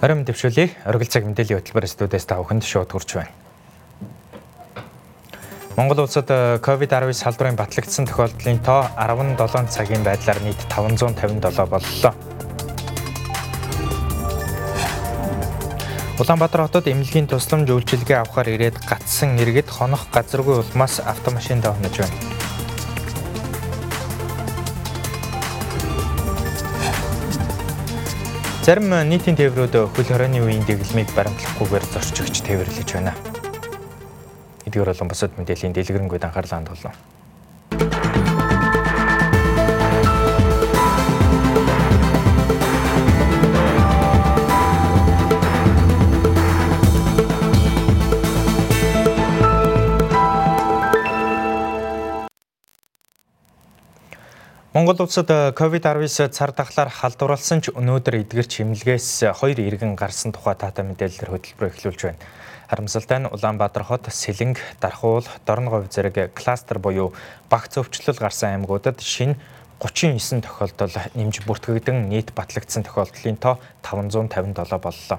Орон 0.00 0.24
дэвшүүлийг 0.24 0.80
оргил 0.88 1.12
цаг 1.12 1.28
мэдээллийн 1.28 1.60
хөтөлбөр 1.60 1.84
студиэс 1.84 2.24
та 2.24 2.40
бүхэнд 2.40 2.64
шууд 2.64 2.88
хүрч 2.88 3.20
байна. 3.20 3.36
Монгол 5.76 6.08
улсад 6.08 6.24
COVID-19 6.64 7.12
салбарын 7.12 7.60
батлагдсан 7.60 8.08
тохиолдлын 8.08 8.64
тоо 8.64 8.88
17 8.96 9.68
цагийн 9.68 10.00
байдлаар 10.00 10.40
нийт 10.40 10.56
557 10.72 11.68
боллоо. 11.68 12.12
Улаанбаатар 16.16 16.64
хотод 16.64 16.88
эмнэлгийн 16.88 17.28
тусламж 17.28 17.68
үйлчилгээ 17.68 18.24
авахар 18.24 18.48
ирээд 18.56 18.80
гатсан 18.80 19.36
иргэд 19.36 19.68
хонох 19.68 20.08
газаргүй 20.08 20.64
улмаас 20.64 21.04
автомашинд 21.04 21.68
хонож 21.68 21.96
байна. 22.00 22.39
Зарим 28.70 28.86
нийтийн 28.86 29.34
тээврүүд 29.34 29.74
хөл 29.98 30.06
хорионы 30.06 30.46
үеийн 30.46 30.62
дэглэмийг 30.62 31.10
баримтлахгүйгээр 31.18 31.84
зорчигч 31.90 32.38
тээвэрлэж 32.46 32.88
байна. 32.94 33.18
Эдгээр 34.62 34.94
болон 34.94 35.10
бусад 35.10 35.34
мэдээллийн 35.34 35.74
дэлгэрэнгүй 35.74 36.22
анхаарлаа 36.22 36.62
хандуулна. 36.62 36.94
Монгол 54.70 55.02
улсад 55.02 55.26
COVID-19 55.26 56.30
цар 56.30 56.52
тахлаар 56.54 56.94
халдварласан 56.94 57.58
ч 57.58 57.74
өнөөдөр 57.74 58.22
эдгэр 58.22 58.46
чимлэгээс 58.46 59.34
хоёр 59.34 59.58
иргэн 59.58 59.98
гарсан 59.98 60.30
тухай 60.30 60.54
таатай 60.54 60.86
мэдээлэлээр 60.86 61.26
хөтөлбөр 61.26 61.70
эхлүүлж 61.74 62.00
байна. 62.06 62.22
Харамсалтай 62.70 63.18
нь 63.18 63.26
Улаанбаатар 63.34 63.82
хот, 63.82 64.06
Сэлэнг, 64.14 64.62
Дархуул, 64.78 65.26
Дорноговь 65.42 65.90
зэрэг 65.90 66.38
кластер 66.38 66.78
буюу 66.78 67.10
багц 67.50 67.82
өвчлөл 67.82 68.14
гарсан 68.14 68.62
аймагуудад 68.62 69.02
шинэ 69.02 69.42
39 69.82 70.46
тохиолдол 70.46 70.94
нэмж 71.18 71.42
бүртгэгдэн 71.50 72.06
нийт 72.06 72.30
батлагдсан 72.30 72.86
тохиолдлын 72.86 73.42
тоо 73.42 73.58
557 73.82 74.54
боллоо. 74.54 75.18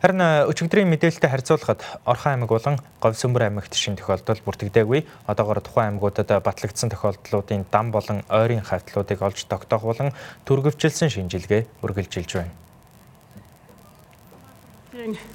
Харин 0.00 0.20
э, 0.24 0.48
өчигдрийн 0.48 0.88
мэдээлэлтэй 0.88 1.28
харьцуулахад 1.28 1.84
Орхон 2.08 2.32
аймаг 2.40 2.48
болон 2.48 2.80
Говьсөмбөр 3.04 3.52
аймагт 3.52 3.76
шин 3.76 4.00
тохиолдол 4.00 4.40
бүртгэдэггүй. 4.48 5.04
Одоогоор 5.28 5.60
тухайн 5.60 6.00
аймагуудад 6.00 6.40
батлагдсан 6.40 6.88
тохиолдлуудын 6.88 7.68
дам 7.68 7.92
болон 7.92 8.24
ойрын 8.32 8.64
хавьтлуудыг 8.64 9.20
олж 9.20 9.44
тогтоохуулан 9.44 10.16
түргэвчилсэн 10.48 11.12
шинжилгээ 11.12 11.84
үргэлжилж 11.84 12.32
байна. 12.32 12.56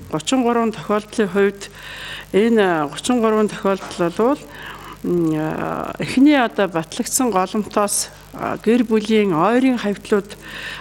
33 0.10 0.74
тохиолдлын 0.74 1.30
хувьд 1.30 1.70
энэ 2.34 2.90
33 2.90 3.54
тохиолдол 3.54 4.18
бол 4.18 4.42
эхний 5.06 6.34
одоо 6.34 6.68
батлагдсан 6.68 7.30
голомтоос 7.30 8.10
гэр 8.66 8.84
бүлийн 8.90 9.38
ойрын 9.38 9.78
хавьтлууд 9.78 10.34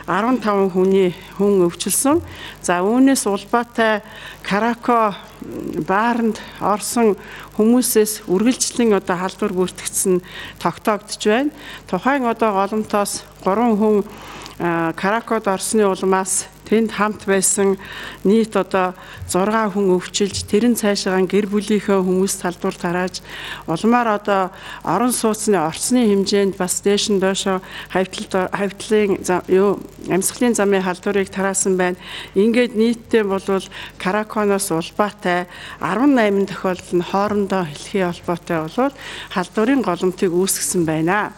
15 0.08 0.72
хүний 0.72 1.12
хүн 1.36 1.69
өвчлсөн. 1.69 2.25
За 2.64 2.80
үүнээс 2.80 3.28
улбаатай 3.28 4.00
Карако 4.41 5.12
бааранд 5.84 6.41
орсон 6.64 7.20
хүмүүсээс 7.61 8.25
үргэлжлэн 8.25 8.97
одоо 8.97 9.17
халдвар 9.20 9.52
бүртгэгдсэн 9.52 10.25
тогтоогдож 10.56 11.20
байна. 11.20 11.52
Тухайн 11.84 12.25
одоо 12.25 12.56
голомтоос 12.56 13.28
3 13.45 13.77
хүн 13.77 14.08
Каракод 14.97 15.45
орсны 15.52 15.84
улмаас 15.84 16.48
тэнд 16.69 16.91
хамт 16.97 17.25
байсан 17.29 17.77
нийт 18.25 18.57
одоо 18.57 18.95
6 19.29 19.73
хүн 19.73 19.93
өвчилж 19.97 20.48
тэрэн 20.48 20.75
цаашаа 20.75 21.20
гэр 21.25 21.47
бүлийнхээ 21.53 22.01
хүмүүс 22.01 22.34
талдуур 22.41 22.77
тарааж 22.77 23.20
улмаар 23.69 24.19
одоо 24.19 24.42
орон 24.85 25.13
сууцны 25.13 25.61
орцны 25.61 26.08
хэмжээнд 26.08 26.57
бас 26.57 26.80
дээш 26.80 27.13
нь 27.13 27.20
доошо 27.20 27.61
хавьтал 27.92 28.48
хавьтлын 28.53 29.20
юу 29.48 29.80
амьсгалын 30.08 30.55
замын 30.55 30.83
халдварыг 30.83 31.29
тараасан 31.29 31.77
байна. 31.77 31.97
Ингээд 32.35 32.77
нийтдээ 32.77 33.24
болвол 33.24 33.64
Караконоос 33.98 34.70
улбаатай 34.70 35.47
18 35.80 36.48
тохиолдол 36.48 36.92
нь 36.98 37.08
хоорондоо 37.11 37.64
хэлхий 37.64 38.05
холбоотой 38.05 38.58
болвол 38.69 38.95
халдварын 39.30 39.83
голомтыг 39.83 40.30
үүсгэсэн 40.33 40.85
байна. 40.85 41.33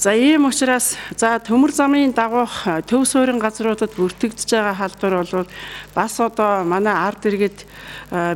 За 0.00 0.14
ийм 0.16 0.46
учраас 0.48 0.96
за 1.20 1.34
төмөр 1.44 1.74
замын 1.76 2.14
дагуух 2.16 2.64
төв 2.88 3.02
суурин 3.04 3.36
газруудад 3.36 3.92
бүртгэгдэж 4.00 4.48
байгаа 4.48 4.72
халдвар 4.80 5.28
бол 5.28 5.44
бас 5.92 6.14
одоо 6.16 6.64
манай 6.64 6.96
ард 6.96 7.28
иргэд 7.28 7.68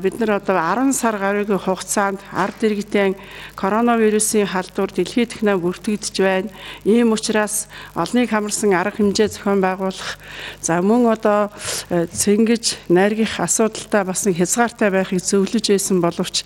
бид 0.04 0.20
нар 0.20 0.44
одоо 0.44 0.60
10 0.60 0.92
сар 0.92 1.16
гаруйгийн 1.16 1.56
хугацаанд 1.56 2.20
ард 2.36 2.60
иргэдийн 2.68 3.16
коронавирусын 3.56 4.44
халдвар 4.44 4.92
дэлхийд 4.92 5.32
дахинаа 5.32 5.56
бүртгэгдэж 5.56 6.14
байна. 6.20 6.52
Ийм 6.84 7.16
учраас 7.16 7.72
олныг 7.96 8.28
хамарсан 8.28 8.76
арга 8.76 9.00
хэмжээ 9.00 9.32
зохион 9.32 9.64
байгуулах 9.64 10.20
за 10.60 10.84
мөн 10.84 11.16
одоо 11.16 11.48
цэнгэж 11.88 12.92
найргих 12.92 13.40
асуудалтай 13.40 14.04
бас 14.04 14.28
хязгаартай 14.28 14.92
байхыг 14.92 15.24
зөвлөж 15.24 15.64
байсан 15.72 16.04
боловч 16.04 16.44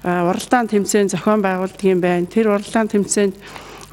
уралдаан 0.00 0.72
тэмцээн 0.72 1.12
зохион 1.12 1.44
байгуулдаг 1.44 1.84
юм 1.84 2.00
байна. 2.00 2.24
Тэр 2.24 2.48
уралдаан 2.48 2.88
тэмцээнд 2.88 3.36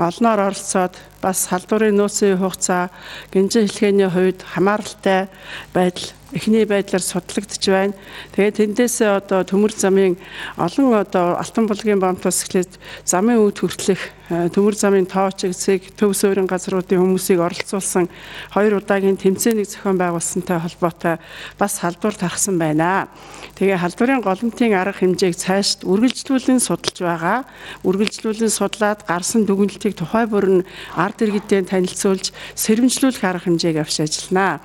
олноор 0.01 0.39
оролцоод 0.49 0.93
бас 1.21 1.47
халдварын 1.47 1.95
нөөцийн 1.95 2.41
хугацаа 2.41 2.89
гинжин 3.33 3.69
хэлхээний 3.69 4.09
хувьд 4.09 4.41
хамааралтай 4.41 5.29
байдал 5.73 6.09
эхний 6.33 6.65
байдлаар 6.65 7.03
судлагдж 7.03 7.63
байна. 7.67 7.93
Тэгээд 8.35 8.75
тэндээсээ 8.75 9.19
одоо 9.19 9.43
төмөр 9.43 9.75
замын 9.75 10.15
олон 10.55 10.95
одоо 10.95 11.35
алтан 11.35 11.67
булгийн 11.67 11.99
бомтоос 11.99 12.47
эхлээд 12.47 12.79
замын 13.03 13.43
үүд 13.43 13.57
хүртэлх 13.59 14.03
э, 14.31 14.47
төмөр 14.55 14.75
замын 14.75 15.07
тооч 15.11 15.43
эцэг 15.43 15.91
төв 15.99 16.15
суурин 16.15 16.47
газруудын 16.47 17.03
хүмүүсийг 17.03 17.43
оролцуулсан 17.43 18.07
хоёр 18.55 18.79
удаагийн 18.79 19.19
тэмцээнийг 19.19 19.67
зохион 19.67 19.99
байгуулсантай 19.99 20.59
холбоотой 20.59 21.19
бас 21.59 21.83
халдвар 21.83 22.15
тархсан 22.15 22.55
байна. 22.55 23.11
Тэгээ 23.59 23.83
халдварын 23.83 24.23
голомтын 24.23 24.71
арга 24.71 25.03
хэмжээг 25.03 25.35
цаашд 25.35 25.83
үргэлжлүүлэн 25.83 26.63
судалж 26.63 26.97
байгаа. 27.03 27.43
Үргэлжлүүлэн 27.83 28.51
судлаад 28.51 29.03
гарсан 29.03 29.43
дүгнэлтийг 29.43 29.99
тухай 29.99 30.25
бүрэн 30.31 30.63
ард 31.11 31.19
иргэдэд 31.27 31.67
танилцуулж 31.75 32.31
сэрэмжлүүлэх 32.55 33.23
арга 33.27 33.51
хэмжээг 33.51 33.83
авч 33.83 33.99
ажиллана. 33.99 34.63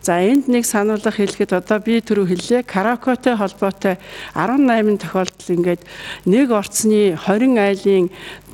За 0.00 0.18
энд 0.18 0.48
нэг 0.48 0.64
сануулга 0.64 1.12
хэлэхэд 1.12 1.52
одоо 1.52 1.78
би 1.78 2.00
түрүү 2.00 2.26
хэллээ 2.32 2.62
караокетэй 2.64 3.36
холбоотой 3.36 4.00
18 4.34 4.98
тохиолдол 4.98 5.48
ингээд 5.52 5.82
нэг 6.24 6.48
орцны 6.50 7.14
20 7.20 7.60
айлын 7.60 8.08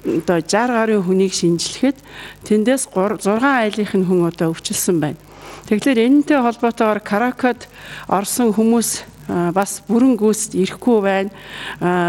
одоо 0.04 0.42
60 0.42 0.74
гаруй 0.74 1.00
хүнийг 1.00 1.32
шинжилэхэд 1.32 1.96
тэндээс 2.44 2.90
6 2.90 3.24
айлынх 3.24 3.94
нь 3.94 4.04
хүн 4.04 4.28
одоо 4.28 4.52
өвчлсөн 4.52 4.98
байна. 5.00 5.22
Тэгэхээр 5.70 6.04
энэтэй 6.04 6.42
холбоотойгоор 6.42 7.00
каракод 7.00 7.64
орсон 8.12 8.52
хүмүүс 8.52 9.17
бас 9.28 9.82
бүрэн 9.84 10.16
гүйцэд 10.16 10.56
ирэхгүй 10.56 10.98
байна. 11.04 11.30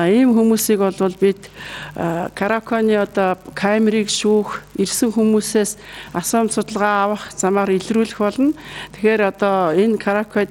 Ийм 0.07 0.31
хүмүүсийг 0.34 0.80
бол 0.80 1.16
бид 1.19 1.52
караконы 2.34 2.96
одоо 2.96 3.35
камерыг 3.53 4.07
шүүх, 4.07 4.63
ирсэн 4.80 5.12
хүмүүсээс 5.12 5.75
асуум 6.16 6.47
судалгаа 6.47 6.96
авах 7.12 7.24
замаар 7.35 7.75
илрүүлэх 7.75 8.19
болно. 8.24 8.56
Тэгэхээр 8.96 9.22
одоо 9.35 9.75
энэ 9.75 10.00
каракод 10.00 10.50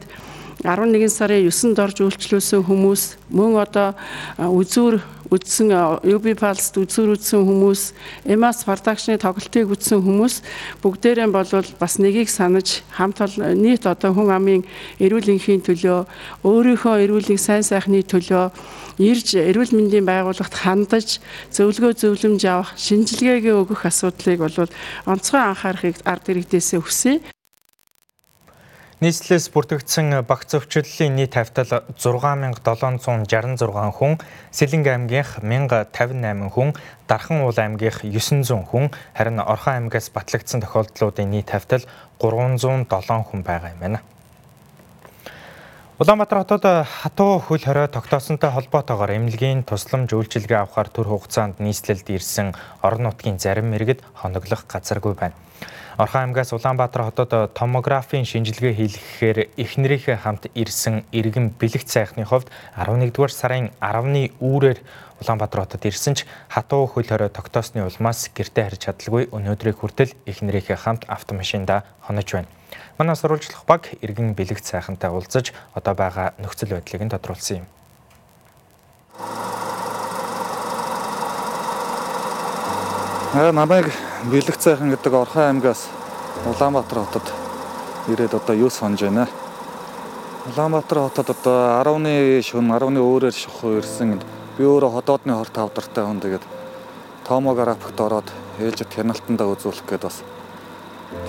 11 0.65 1.07
сарын 1.07 1.47
9-нд 1.47 1.79
орж 1.79 2.03
үйлчлүүлсэн 2.03 2.67
хүмүүс 2.67 3.03
мөн 3.31 3.63
одоо 3.63 3.95
үзүүр 4.43 4.99
үдсэн 5.31 5.71
UB 6.03 6.27
Pulse 6.41 6.73
үзүүр 6.81 7.15
үдсэн 7.15 7.45
хүмүүс, 7.45 7.83
EMAS 8.25 8.65
production-ы 8.65 9.21
тоглолтыг 9.21 9.69
үдсэн 9.69 10.01
хүмүүс 10.01 10.41
бүгдээрээ 10.81 11.29
бол 11.29 11.53
бас 11.79 12.01
нэгийг 12.01 12.33
санаж 12.33 12.81
хамт 12.97 13.21
нийт 13.37 13.85
одоо 13.85 14.17
хүн 14.17 14.33
амын 14.33 14.65
эрүүл 14.99 15.37
энхийн 15.37 15.61
төлөө, 15.61 16.09
өөрийнхөө 16.43 16.97
эрүүлийг 17.05 17.39
сайн 17.39 17.63
сайхны 17.63 18.01
төлөө 18.09 18.49
ирж 18.99 19.37
эрүүл 19.37 19.77
мэндийн 19.77 20.09
байгууллагт 20.09 20.55
хандаж 20.65 21.21
зөвлөгөө 21.53 21.93
зөвлөмж 21.93 22.43
авах, 22.49 22.73
шинжилгээгээ 22.81 23.55
өгөх 23.63 23.85
асуудлыг 23.85 24.43
бол 24.43 24.73
онцгой 25.07 25.43
анхаарахыг 25.45 26.01
ард 26.09 26.25
иргэдээсээ 26.33 26.81
хүсье. 26.81 27.21
Нийслэлээс 28.99 29.55
бүртгэгдсэн 29.55 30.27
багц 30.27 30.59
өвчлөлийн 30.59 31.15
нийт 31.15 31.39
хавтал 31.39 31.87
6766 31.95 33.63
хүн, 33.95 34.19
Сэлэнг 34.51 34.91
аймгийнх 34.91 35.39
1058 35.39 36.51
хүн, 36.51 36.75
Дархан 37.07 37.47
уул 37.47 37.55
аймгийнх 37.55 38.03
900 38.03 38.67
хүн, 38.67 38.91
харин 39.15 39.39
Орхон 39.39 39.87
аймгаас 39.87 40.11
батлагдсан 40.11 40.67
тохиолдлуудын 40.67 41.31
нийт 41.31 41.47
хавтал 41.47 41.87
307 42.19 42.91
хүн 42.91 43.47
байгаа 43.47 43.71
юм 43.71 43.79
байна. 43.79 44.03
Улаанбаатар 46.03 46.43
хотод 46.43 46.67
хатуу 46.83 47.39
хөл 47.39 47.63
хорой 47.63 47.87
тогтоосонтой 47.87 48.51
холбоотойгоор 48.51 49.15
эмнэлгийн 49.15 49.63
тусламж 49.63 50.11
үйлчилгээ 50.11 50.67
авахар 50.67 50.91
төр 50.91 51.07
хугацаанд 51.07 51.63
нийслэлд 51.63 52.11
ирсэн 52.11 52.51
орон 52.83 53.07
нутгийн 53.07 53.39
зарим 53.39 53.71
иргэд 53.79 54.03
хоноглох 54.19 54.67
газаргүй 54.67 55.15
байна. 55.15 55.39
Орхон 55.99 56.31
аймгаас 56.31 56.53
Улаанбаатар 56.53 57.03
хотод 57.11 57.51
томографийн 57.59 58.23
шинжилгээ 58.23 58.71
хийлгэхээр 58.71 59.39
эхнэрийнхээ 59.59 60.17
хамт 60.23 60.47
ирсэн 60.55 61.03
иргэн 61.11 61.51
бэлэгт 61.59 61.91
сайхны 61.91 62.23
хувьд 62.23 62.47
11-р 62.79 63.33
сарын 63.35 63.75
10-ны 63.83 64.31
үүрээр 64.39 64.79
Улаанбаатар 65.19 65.67
хотод 65.67 65.83
ирсэн 65.91 66.15
ч 66.15 66.23
хатуу 66.47 66.87
хөл 66.87 67.03
хорой 67.03 67.35
тогтоосны 67.35 67.83
улмаас 67.83 68.31
гэртээ 68.31 68.79
харж 68.79 68.81
чадалгүй 68.87 69.35
өнөөдрийг 69.35 69.83
хүртэл 69.83 70.15
эхнэрийнхээ 70.23 70.79
хамт 70.79 71.03
автомашинда 71.11 71.83
хонож 72.07 72.31
байна. 72.31 72.47
Манай 72.95 73.19
сурвалжлах 73.19 73.67
баг 73.67 73.91
иргэн 73.99 74.39
бэлэгт 74.39 74.63
сайхантай 74.63 75.11
уулзаж 75.11 75.51
одоо 75.75 75.99
байгаа 75.99 76.39
нөхцөл 76.39 76.79
байдлыг 76.79 77.03
нь 77.03 77.11
тодруулсан 77.11 77.67
юм. 77.67 77.67
Аа 83.35 83.51
намайг 83.51 83.91
бэлэг 84.27 84.59
цайхан 84.59 84.91
гэдэг 84.91 85.15
Орхон 85.15 85.63
аймгаас 85.63 85.87
Улаанбаатар 86.43 87.07
хотод 87.07 87.27
ирээд 88.11 88.35
одоо 88.35 88.55
юу 88.57 88.71
сонж 88.71 89.03
байна. 89.03 89.29
Улаанбаатар 90.51 90.99
хотод 91.07 91.31
одоо 91.31 91.79
10-ны 91.87 92.43
шөнө 92.43 92.75
10-ны 92.75 92.99
өөрөөр 92.99 93.31
шухуу 93.31 93.79
ирсэн 93.79 94.19
би 94.59 94.67
өөрөө 94.67 94.91
ходоодны 94.99 95.39
хорт 95.39 95.55
тавдартай 95.55 96.03
хүн. 96.03 96.19
Тэгээд 96.19 96.45
томографикт 97.31 98.01
ороод 98.01 98.27
ээлжид 98.59 98.91
хяналтандаа 98.91 99.55
үзүүлэх 99.55 99.87
гээд 99.87 100.03
бас 100.03 100.27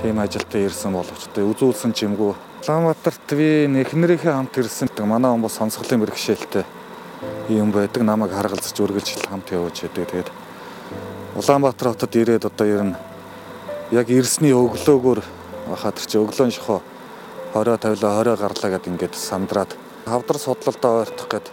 тийм 0.01 0.18
ажилтаа 0.18 0.65
ирсэн 0.65 0.97
боловч 0.97 1.30
одоо 1.30 1.45
үзүүлсэн 1.53 1.94
ч 1.94 2.09
юмгүй. 2.09 2.33
Улаанбаатарт 2.65 3.38
би 3.38 3.69
нэхнэрийнхээ 3.69 4.33
хамт 4.33 4.57
ирсэн 4.57 4.89
гэдэг 4.89 5.06
манай 5.06 5.30
хүмүүс 5.30 5.62
сонсголын 5.62 6.01
бэрхшээлтэй 6.09 6.65
юм 7.53 7.69
байдаг. 7.69 8.01
Намайг 8.01 8.33
харгалзаж 8.33 8.74
үргэлжлэл 8.81 9.30
хамт 9.30 9.53
явж 9.53 9.85
байдаг 9.85 10.09
тэгээд 10.09 10.38
Улаанбаатар 11.39 11.95
хотод 11.95 12.15
ирээд 12.19 12.51
одоо 12.51 12.68
ер 12.68 12.83
нь 12.83 12.95
яг 13.95 14.09
ирсний 14.12 14.51
өглөөгөр 14.51 15.24
хахад 15.71 15.95
чи 16.03 16.19
өглөөн 16.19 16.51
шохоо 16.51 16.83
хорой 17.53 17.77
тавилаа 17.80 18.12
хорой 18.19 18.36
гарлаа 18.36 18.75
гэд 18.75 18.91
ингээд 18.91 19.15
сандраад 19.15 19.71
хавдар 20.03 20.36
судлалдаа 20.36 21.07
ойртох 21.07 21.31
гэд. 21.31 21.47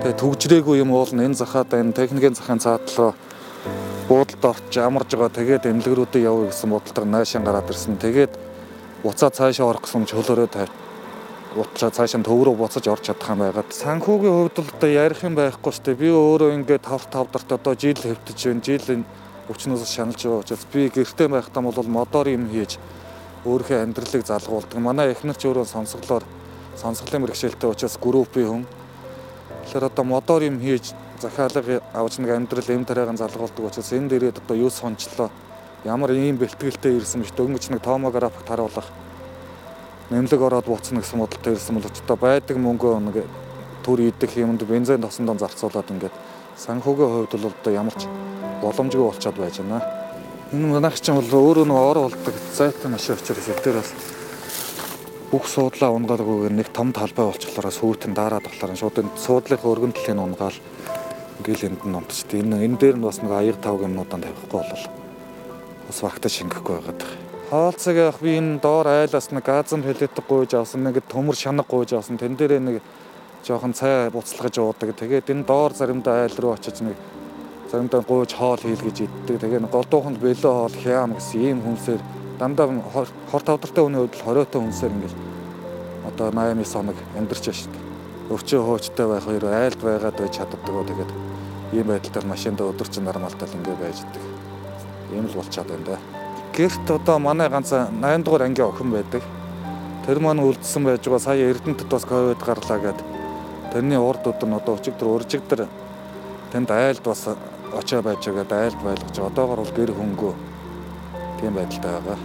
Тэгээ 0.00 0.16
төгжрээгүй 0.16 0.80
юм 0.80 0.96
уул 0.96 1.12
энэ 1.12 1.36
захаад 1.36 1.68
энэ 1.68 1.92
техникийн 1.92 2.32
захын 2.32 2.64
цаатлаа 2.64 3.12
буудалд 4.08 4.40
орч 4.40 4.72
амарж 4.80 5.12
байгаа. 5.12 5.36
Тэгээд 5.36 5.68
эмнэлгэрүүдэд 5.68 6.24
явъя 6.24 6.48
гэсэн 6.48 6.72
бодолтой 6.72 7.04
наашин 7.04 7.44
гараад 7.44 7.68
ирсэн. 7.68 8.00
Тэгээд 8.00 8.32
буцаа 9.04 9.28
цаашаа 9.28 9.68
орох 9.68 9.84
гэсэн 9.84 10.08
чөлөөрөө 10.08 10.48
тавь 10.48 10.72
утлаа 11.60 11.92
цаашаа 11.92 12.24
төв 12.24 12.40
рүү 12.40 12.56
буцаж 12.56 12.88
орж 12.88 13.12
чадах 13.12 13.36
юм 13.36 13.44
байгаад 13.44 13.68
санхүүгийн 13.68 14.32
хувьд 14.32 14.56
л 14.64 14.72
одоо 14.72 14.88
ярих 14.88 15.20
юм 15.28 15.36
байхгүй 15.36 15.72
дээ. 15.76 16.00
Би 16.00 16.08
өөрөө 16.08 16.56
ингээд 16.56 16.88
тав 16.88 17.04
тавдарт 17.12 17.52
одоо 17.52 17.76
жил 17.76 18.00
хэвтэж 18.00 18.38
байна. 18.48 18.64
Жил 18.64 19.04
өвчнөөс 19.48 19.86
шаналж 19.86 20.20
байгаа 20.22 20.42
учраас 20.42 20.66
би 20.72 20.88
гэртээ 20.90 21.28
байхдаа 21.28 21.62
бол 21.62 21.86
модоор 21.86 22.28
юм 22.28 22.50
хийж 22.50 22.78
өөрийнхөө 23.46 23.82
амьдралыг 23.82 24.26
залгуулдаг. 24.26 24.78
Манай 24.82 25.14
эхнэр 25.14 25.38
ч 25.38 25.46
өөрөө 25.46 25.66
сонсголоор 25.70 26.24
сонсголын 26.74 27.22
мэрэгчлэлтэй 27.22 27.70
учраас 27.70 27.94
группийн 28.02 28.48
хүн. 28.48 28.64
Тэгэхээр 29.64 29.86
одоо 29.86 30.04
модоор 30.04 30.42
юм 30.42 30.58
хийж 30.58 30.94
захиалга 31.22 31.80
авч 31.94 32.18
нэг 32.18 32.30
амьдрал 32.34 32.70
эм 32.74 32.84
тариагаан 32.84 33.16
залгуулдаг 33.16 33.64
учраас 33.70 33.92
энэ 33.92 34.08
дээрээ 34.10 34.34
одоо 34.34 34.56
юу 34.56 34.70
сончлоо 34.70 35.30
ямар 35.84 36.10
ийм 36.12 36.36
бэлтгэлтэй 36.36 36.98
ирсэн 36.98 37.22
биш 37.22 37.32
дөнгөж 37.32 37.70
нэг 37.70 37.82
томографик 37.82 38.42
таруулах 38.42 38.90
нэмлэг 40.10 40.40
ороод 40.42 40.66
буцна 40.66 41.00
гэсэн 41.00 41.18
бодолтой 41.18 41.54
ирсэн 41.54 41.74
бол 41.78 41.86
одоо 41.86 42.16
байдаг 42.16 42.56
мөнгөө 42.58 43.00
нэг 43.00 43.16
төр 43.86 44.10
идэх 44.10 44.36
юмд 44.36 44.62
бензин 44.66 45.02
тосондоо 45.02 45.38
зарцуулаад 45.38 45.90
ингээд 45.90 46.14
санхүүгийн 46.56 47.12
хувьд 47.12 47.32
бол 47.36 47.52
одоо 47.52 47.72
ямар 47.72 47.94
ч 47.94 48.08
боломжгүй 48.62 49.04
болчиход 49.04 49.38
байж 49.38 49.60
байна. 49.60 49.84
Энэ 50.52 50.66
манайх 50.66 51.00
чинь 51.00 51.16
бол 51.18 51.28
өөрөө 51.28 51.66
нэг 51.68 51.76
ор 51.76 51.98
болдог 52.08 52.34
зайтай 52.56 52.90
машин 52.90 53.16
учраас 53.16 53.48
эдгээр 53.52 53.76
бас 53.80 53.90
бүх 55.30 55.44
суудлаа 55.50 55.90
унгаалгүйгээр 55.90 56.54
нэг 56.54 56.68
том 56.72 56.92
талбай 56.96 57.26
болчихлоороо 57.26 57.74
сүйт 57.74 58.06
нь 58.08 58.14
дараад 58.14 58.46
болохоор 58.46 58.78
шууд 58.78 59.00
энэ 59.02 59.18
суудлынхаа 59.20 59.72
өргөн 59.74 59.92
талын 59.92 60.22
унгаал 60.22 60.58
ингээл 61.42 61.66
энд 61.68 61.82
нь 61.84 61.98
унтчихдээ 61.98 62.40
энэ 62.40 62.64
энэ 62.64 62.78
дээр 62.80 62.96
нь 62.96 63.04
бас 63.04 63.18
нэг 63.20 63.32
аяг 63.34 63.58
тав 63.60 63.76
юмнуудаа 63.82 64.22
тавихгүй 64.22 64.48
болол 64.54 64.84
бас 65.86 65.98
багтаа 66.00 66.30
шингэхгүй 66.30 66.74
байгаад 66.78 67.00
байна. 67.02 67.24
Хаалцаг 67.50 67.96
явах 67.96 68.20
би 68.22 68.38
энэ 68.38 68.58
доор 68.62 68.86
айлаас 68.86 69.30
нэг 69.30 69.44
газан 69.44 69.82
пелет 69.82 70.14
гуйж 70.14 70.54
авсан 70.54 70.82
нэг 70.86 71.02
төмөр 71.10 71.36
шанаг 71.36 71.66
гуйж 71.68 71.92
авсан 71.94 72.18
тэн 72.18 72.38
дээрээ 72.38 72.62
нэг 72.62 72.76
жоохон 73.46 73.72
цай 73.72 74.10
буцалгаж 74.10 74.58
уудаг. 74.58 74.90
Тэгээд 74.98 75.30
энэ 75.30 75.46
доор 75.46 75.72
заримдаа 75.72 76.26
айл 76.26 76.36
руу 76.36 76.52
очиж 76.58 76.82
нэг 76.82 76.98
заримдаа 77.70 78.02
гуйж 78.02 78.34
хоол 78.34 78.58
хийлгэж 78.58 79.06
иддэг. 79.06 79.38
Тэгээд 79.40 79.70
голдууханд 79.70 80.18
бэлээ 80.18 80.50
хоол 80.50 80.74
хям 80.74 81.14
гэсэн 81.14 81.40
ийм 81.40 81.58
хүнсээр 81.62 82.02
дандаа 82.38 82.66
хор 83.30 83.42
тавдартай 83.46 83.82
хүний 83.86 84.02
хувьд 84.02 84.18
хориотой 84.18 84.60
хүнсээр 84.60 84.92
ингээл 84.92 85.18
одоо 86.10 86.28
89 86.34 86.74
хоног 86.74 86.98
амьдарч 87.14 87.44
байна 87.46 87.60
шүү 87.62 87.70
дээ. 87.70 87.84
Өвчөө 88.34 88.60
хуучтай 88.66 89.06
байх 89.06 89.24
хоёр 89.24 89.44
айлд 89.46 89.80
байгаад 89.80 90.18
байж 90.18 90.32
чаддаг. 90.34 90.60
Тэгээд 90.66 91.12
ийм 91.78 91.86
байдлаар 91.86 92.26
машиндаа 92.26 92.70
өдөрч 92.74 92.98
нормалтай 92.98 93.46
л 93.46 93.56
ингээ 93.62 93.76
байж 93.78 94.02
идэг. 94.02 94.22
Ийм 95.14 95.30
л 95.30 95.38
болчиход 95.38 95.70
байна 95.70 95.86
да 95.94 96.16
гэрт 96.56 96.88
одоо 96.90 97.18
манай 97.18 97.50
ганц 97.50 97.70
8 97.70 98.24
дугаар 98.24 98.48
ангийн 98.48 98.68
охин 98.68 98.90
байдаг. 98.90 99.22
Тэр 100.06 100.18
маань 100.24 100.40
үлдсэн 100.40 100.84
байж 100.88 101.04
байгаа 101.04 101.20
сая 101.20 101.52
Эрдэнэтэд 101.52 101.88
бас 101.92 102.04
ковид 102.08 102.40
гарлаа 102.40 102.78
гэд. 102.80 103.15
Тэрний 103.76 104.00
урд 104.00 104.24
өдөр 104.24 104.48
нь 104.48 104.56
одоо 104.56 104.80
өчигдөр 104.80 105.08
уржигдөр 105.20 105.68
тэнд 106.48 106.70
айлд 106.72 107.04
бас 107.04 107.28
очоо 107.76 108.00
байж 108.00 108.24
байгаа 108.24 108.64
айлд 108.64 108.80
байлгаж 108.80 109.16
одоогор 109.20 109.60
бол 109.60 109.76
гэр 109.76 109.92
хөнгөө 109.92 110.32
тийм 111.36 111.52
байдалтай 111.52 111.92
байгаа. 111.92 112.16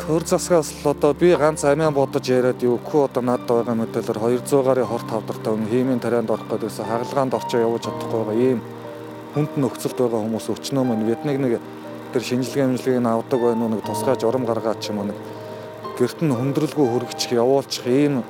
Төр 0.00 0.24
засгаас 0.24 0.72
л 0.72 0.88
одоо 0.88 1.12
би 1.12 1.36
ганц 1.36 1.68
амиа 1.68 1.92
бодож 1.92 2.24
яриад 2.24 2.64
юугүй 2.64 3.04
одоо 3.04 3.20
надад 3.20 3.44
байгаа 3.44 3.76
мэдээлэлээр 3.76 4.40
200 4.40 4.64
гарын 4.64 4.88
хорт 4.88 5.08
тавдартай 5.12 5.52
хүн 5.52 5.68
хиймийн 5.68 6.00
тарианд 6.00 6.32
орох 6.32 6.48
гэдэгс 6.48 6.80
хагалгаанд 6.80 7.36
орчоо 7.36 7.60
явуулж 7.60 7.84
чадахгүй 7.84 8.16
байгаа 8.16 8.40
ийм 8.40 8.60
хүнд 9.36 9.52
нөхцөлд 9.60 10.00
байгаа 10.00 10.24
хүмүүс 10.24 10.48
өчнөө 10.48 10.84
мань 10.88 11.04
Вьетнамыг 11.04 11.40
нэг 11.44 11.54
тэр 12.16 12.22
шинжилгээ 12.24 12.64
хэмжлэгийг 12.72 13.04
нь 13.04 13.12
авдаг 13.12 13.40
байх 13.44 13.56
нэг 13.60 13.84
тусгай 13.84 14.16
журам 14.16 14.48
гаргаад 14.48 14.80
ч 14.80 14.96
юм 14.96 15.04
уу 15.04 15.12
нэг 15.12 15.18
гэрт 16.00 16.24
нь 16.24 16.32
хүндрэлгүй 16.32 16.86
хөргөчих 16.88 17.36
явуулчих 17.36 17.84
ийм 17.84 18.24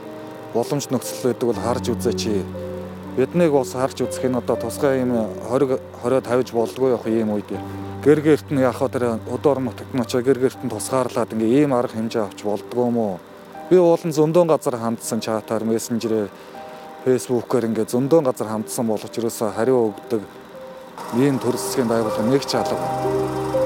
боломж 0.56 0.88
нөхцөл 0.88 1.28
байдаг 1.28 1.46
бол 1.52 1.60
харж 1.60 1.92
үзээ 1.92 2.14
чи. 2.16 2.32
Биднийг 3.16 3.52
бас 3.52 3.72
харж 3.76 4.00
үзэх 4.04 4.24
нь 4.24 4.40
одоо 4.40 4.56
тусгай 4.56 5.04
ийм 5.04 5.12
20 5.52 5.80
20 6.04 6.24
тавьж 6.24 6.48
болдгоо 6.56 6.96
явах 6.96 7.08
ийм 7.08 7.36
үед 7.36 7.50
гэр 8.04 8.20
гэрт 8.24 8.48
нь 8.52 8.64
хаа 8.64 8.88
тэр 8.88 9.20
удаар 9.28 9.60
нутагт 9.60 9.92
очоо 9.92 10.20
гэр 10.24 10.38
гэрт 10.40 10.60
нь 10.64 10.72
тусгаарлаад 10.72 11.32
ингээ 11.32 11.64
ийм 11.64 11.72
арга 11.76 11.96
хэмжээ 11.96 12.24
авч 12.24 12.40
болдгоо 12.44 12.88
мó 12.90 13.06
би 13.68 13.76
уулын 13.76 14.12
зөндөн 14.14 14.46
газар 14.48 14.76
хандсан 14.80 15.20
чатаар 15.20 15.64
мессенжерээр 15.64 16.28
фэйсбүүкээр 17.04 17.68
ингээ 17.68 17.90
зөндөн 17.92 18.24
газар 18.24 18.48
хандсан 18.48 18.86
боловч 18.86 19.14
ерөөсө 19.18 19.52
хариу 19.56 19.90
өгдөг. 19.90 20.22
Ийм 21.18 21.36
төр 21.42 21.58
засгийн 21.58 21.90
байгууллага 21.90 22.30
нэг 22.30 22.46
ч 22.46 22.54
алга 22.54 23.65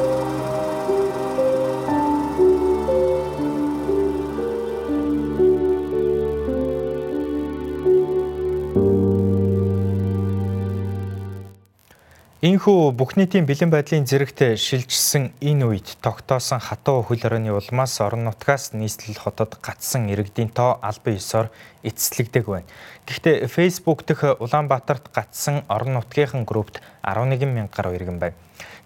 Ийхүү 12.41 12.97
бүх 12.97 13.21
нийтийн 13.21 13.45
бэлэн 13.45 13.69
байдлын 13.69 14.09
зэрэгт 14.09 14.57
шилжсэн 14.57 15.37
энэ 15.45 15.65
үед 15.69 16.01
тогтоосон 16.01 16.57
хатуу 16.57 17.05
хөл 17.05 17.21
хорионы 17.21 17.53
улмаас 17.53 18.01
орон 18.01 18.25
нутгаас 18.25 18.73
нийслэл 18.73 19.21
хотод 19.21 19.61
гацсан 19.61 20.09
иргэдийн 20.09 20.49
тоо 20.49 20.81
албан 20.81 21.21
ёсоор 21.21 21.53
эцэслэгдэг 21.85 22.49
байна. 22.49 22.65
Гэхдээ 23.05 23.45
Facebook 23.45 24.09
дэх 24.09 24.41
Улаанбаатарт 24.41 25.13
гацсан 25.13 25.69
орон 25.69 26.01
нутгийнхын 26.01 26.49
группт 26.49 26.81
11 27.05 27.45
мянга 27.45 27.77
гаруй 27.77 28.01
иргэн 28.01 28.17
байна. 28.17 28.41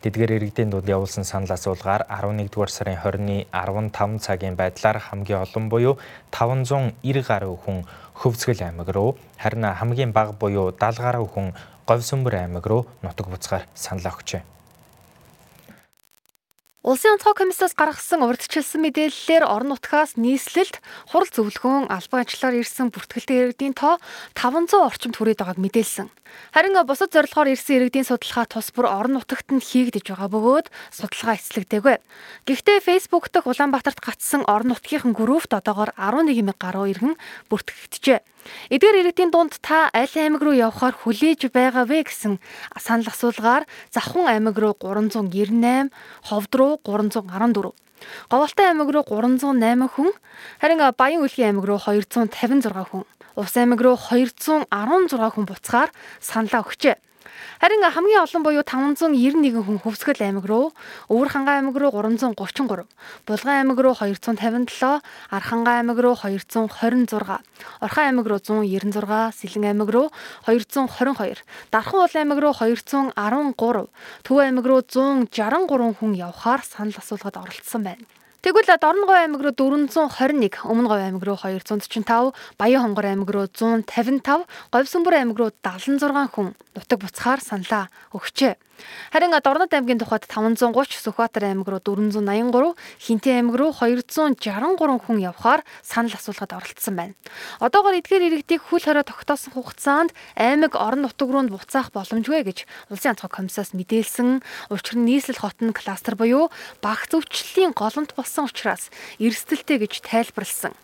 Тэдгээр 0.04 0.37
иргэдийн 0.37 0.68
дунд 0.68 0.84
явуулсан 0.84 1.25
санал 1.25 1.56
асуулгаар 1.56 2.04
11-р 2.12 2.68
сарын 2.68 3.00
20-ны 3.00 3.49
15 3.49 4.20
цагийн 4.20 4.52
байдлаар 4.52 5.00
хамгийн 5.00 5.49
олон 5.49 5.73
буюу 5.73 5.96
590 6.28 7.25
гаруй 7.25 7.56
хүн 7.56 7.88
Хөвцгөл 8.12 8.61
аймаг 8.68 8.92
руу 8.92 9.16
харин 9.40 9.64
хамгийн 9.64 10.12
бага 10.12 10.37
буюу 10.37 10.76
70 10.76 11.00
гаруй 11.00 11.25
хүн 11.25 11.56
Говьсөмбөр 11.88 12.37
аймаг 12.37 12.68
руу 12.68 12.84
нутаг 13.00 13.32
буцахаар 13.32 13.64
санал 13.73 14.12
өгчээ. 14.12 14.44
Улсын 16.84 17.16
онцгой 17.16 17.32
комиссаас 17.32 17.73
гаргасан 17.73 18.28
урьдчилсан 18.28 18.84
мэдээллээр 18.84 19.49
орон 19.49 19.73
нутгаас 19.73 20.20
нийслэлд 20.20 20.84
хурал 21.08 21.32
зөвлөгөөн 21.32 21.88
албан 21.88 22.28
ажиллаар 22.28 22.61
ирсэн 22.61 22.92
бүртгэлтэй 22.92 23.56
иргэдийн 23.56 23.73
тоо 23.73 23.96
500 24.37 24.84
орчимд 24.84 25.16
хүрээд 25.16 25.40
байгааг 25.40 25.64
мэдээлсэн. 25.64 26.12
Харин 26.54 26.78
бусад 26.86 27.10
зорилгоор 27.10 27.50
ирсэн 27.50 27.82
иргэдийн 27.82 28.06
судалгаа 28.06 28.46
тус 28.46 28.70
бүр 28.70 28.86
орон 28.86 29.18
нутагт 29.18 29.50
нь 29.50 29.62
хийгдэж 29.62 30.10
байгаа 30.10 30.30
бөгөөд 30.30 30.66
судалгаа 30.94 31.34
эцлэгдээгүй. 31.34 31.96
Гэхдээ 32.46 32.78
Facebook 32.84 33.32
дахь 33.34 33.50
Улаанбаатарт 33.50 33.98
гацсан 33.98 34.46
орон 34.46 34.70
нутгийнхын 34.70 35.14
группт 35.18 35.50
одоогоор 35.50 35.94
11 35.98 36.46
мянга 36.46 36.60
гаруй 36.60 36.94
иргэн 36.94 37.14
бүртгэгджээ. 37.50 38.20
Эдгээр 38.70 39.00
иргэдийн 39.00 39.32
дунд 39.32 39.56
та 39.64 39.88
аль 39.90 40.14
аймаг 40.14 40.42
руу 40.44 40.52
явхаар 40.54 40.94
хүлээж 40.94 41.48
байгаа 41.48 41.88
вэ 41.88 42.04
гэсэн 42.04 42.36
санал 42.76 43.08
асуулгаар 43.08 43.64
Завхан 43.88 44.28
аймаг 44.28 44.56
руу 44.60 44.76
398, 44.76 45.88
Ховд 46.28 46.52
руу 46.54 46.76
314, 46.84 47.72
Говьалтай 48.28 48.66
аймаг 48.68 48.88
руу 48.92 49.04
308 49.08 49.88
хүн, 49.88 50.12
харин 50.60 50.80
Баян 50.96 51.24
үлгийн 51.24 51.56
аймаг 51.56 51.64
руу 51.64 51.78
256 51.80 52.84
хүн, 52.90 53.04
Ус 53.34 53.56
аймаг 53.58 53.80
руу 53.82 53.98
216 53.98 54.70
хүн 55.34 55.46
буцахаар 55.46 55.90
саналаа 56.22 56.62
өгчээ. 56.62 56.94
Харин 57.58 57.82
хамгийн 57.82 58.22
олон 58.22 58.42
буюу 58.46 58.62
591 58.62 59.58
хүн 59.58 59.82
Хөвсгөл 59.82 60.22
аймаг 60.22 60.46
руу, 60.46 60.70
Өвөр 61.10 61.28
хангай 61.34 61.58
аймаг 61.58 61.74
руу 61.74 61.90
333, 61.90 62.86
Булган 63.26 63.54
аймаг 63.58 63.78
руу 63.82 63.94
257, 63.98 65.02
Архангай 65.34 65.82
аймаг 65.82 65.98
руу 65.98 66.14
226, 66.14 67.42
Орхон 67.80 68.04
аймаг 68.04 68.26
руу 68.26 68.38
196, 68.38 69.34
Сэлэн 69.34 69.64
аймаг 69.72 69.90
руу 69.90 70.10
222, 70.46 71.42
Дархан 71.72 72.00
уул 72.04 72.14
аймаг 72.14 72.38
руу 72.38 72.54
213, 72.54 73.88
Төв 74.22 74.38
аймаг 74.38 74.66
руу 74.66 74.82
163 74.86 75.98
хүн 75.98 76.12
явхаар 76.14 76.62
санал 76.62 77.00
асуулгад 77.00 77.40
оролцсон 77.40 77.82
байна. 77.82 78.04
Тэгвэл 78.44 78.76
Дорноговь 78.76 79.24
аймаг 79.24 79.40
руу 79.40 79.56
421, 79.56 80.68
Өмнө 80.68 80.88
Говь 80.92 81.00
аймаг 81.00 81.24
руу 81.24 81.40
245, 81.40 82.36
Баян 82.60 82.92
хонгор 82.92 83.08
аймаг 83.08 83.30
руу 83.32 83.48
155, 83.48 84.44
Говь 84.68 84.84
Сүмбэр 84.84 85.16
аймаг 85.16 85.38
руу 85.40 85.48
76 85.64 86.28
хүн 86.28 86.52
нутаг 86.76 86.98
буцахаар 87.00 87.40
саналаа 87.40 87.88
өгчээ. 88.12 88.60
Харин 89.12 89.33
Дорнод 89.38 89.73
аймгийн 89.75 89.99
тухайд 89.99 90.26
530, 90.26 90.99
Сүхбаатар 90.99 91.50
аймаг 91.50 91.69
руу 91.69 91.81
483, 91.81 92.75
Хинтээ 93.00 93.40
аймаг 93.40 93.57
руу 93.57 93.71
263 93.73 95.00
хүн 95.04 95.19
явхаар 95.23 95.62
санал 95.83 96.14
асуулгад 96.14 96.52
оролцсон 96.52 96.95
байна. 96.97 97.14
Одоогоор 97.61 97.99
эдгээр 97.99 98.26
иргэдийг 98.31 98.62
хөл 98.62 98.83
хорой 98.83 99.07
тогтоосон 99.07 99.54
хугацаанд 99.54 100.11
аймаг 100.35 100.75
орон 100.75 101.07
нутаг 101.07 101.31
руу 101.31 101.47
буцаах 101.49 101.95
боломжгүй 101.95 102.43
гэж 102.45 102.59
Улсын 102.90 103.14
онцгой 103.14 103.31
комиссаас 103.31 103.75
мэдээлсэн. 103.75 104.43
Учир 104.71 104.97
нь 104.99 105.07
нийслэл 105.09 105.40
хотын 105.40 105.73
кластер 105.73 106.14
буюу 106.14 106.50
баг 106.83 107.07
зөвчлөлийн 107.11 107.73
голомт 107.73 108.14
болсон 108.14 108.47
учраас 108.47 108.90
эрсдэлтэй 109.19 109.78
гэж 109.81 110.04
тайлбарлсан. 110.04 110.76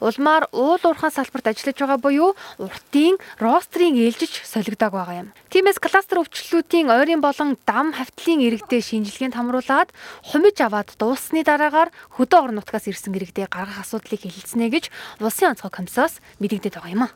Улмаар 0.00 0.48
уул 0.52 0.80
уурхай 0.82 1.10
салбарт 1.10 1.50
ажиллаж 1.50 1.76
байгаа 1.78 1.98
буюу 1.98 2.30
уртын 2.58 3.18
рострын 3.38 3.94
ээлжиж 3.94 4.42
солигдог 4.44 4.92
байгаа 4.92 5.26
юм. 5.26 5.28
Тиймээс 5.50 5.78
кластер 5.78 6.22
өвчлөлүүдийн 6.22 6.90
ойрын 6.90 7.20
болон 7.24 7.56
дам 7.66 7.92
хавтлын 7.94 8.44
иргэдэд 8.44 8.84
шинжилгээнд 8.84 9.38
хамруулад 9.38 9.90
хумиж 10.30 10.58
аваад 10.60 10.94
дууссаны 10.98 11.44
дараагаар 11.44 11.90
хөдөө 12.16 12.38
орон 12.38 12.58
нутгаас 12.58 12.86
ирсэн 12.90 13.14
иргэдэд 13.14 13.50
гаргах 13.50 13.82
асуудлыг 13.82 14.22
хэлэлцэнэ 14.22 14.66
гэж 14.70 14.84
улсын 15.22 15.54
онцгой 15.54 15.70
комиссаас 15.70 16.18
мэдэгдээд 16.38 16.78
байгаа 16.78 16.94
юм 16.94 17.04
а. 17.06 17.14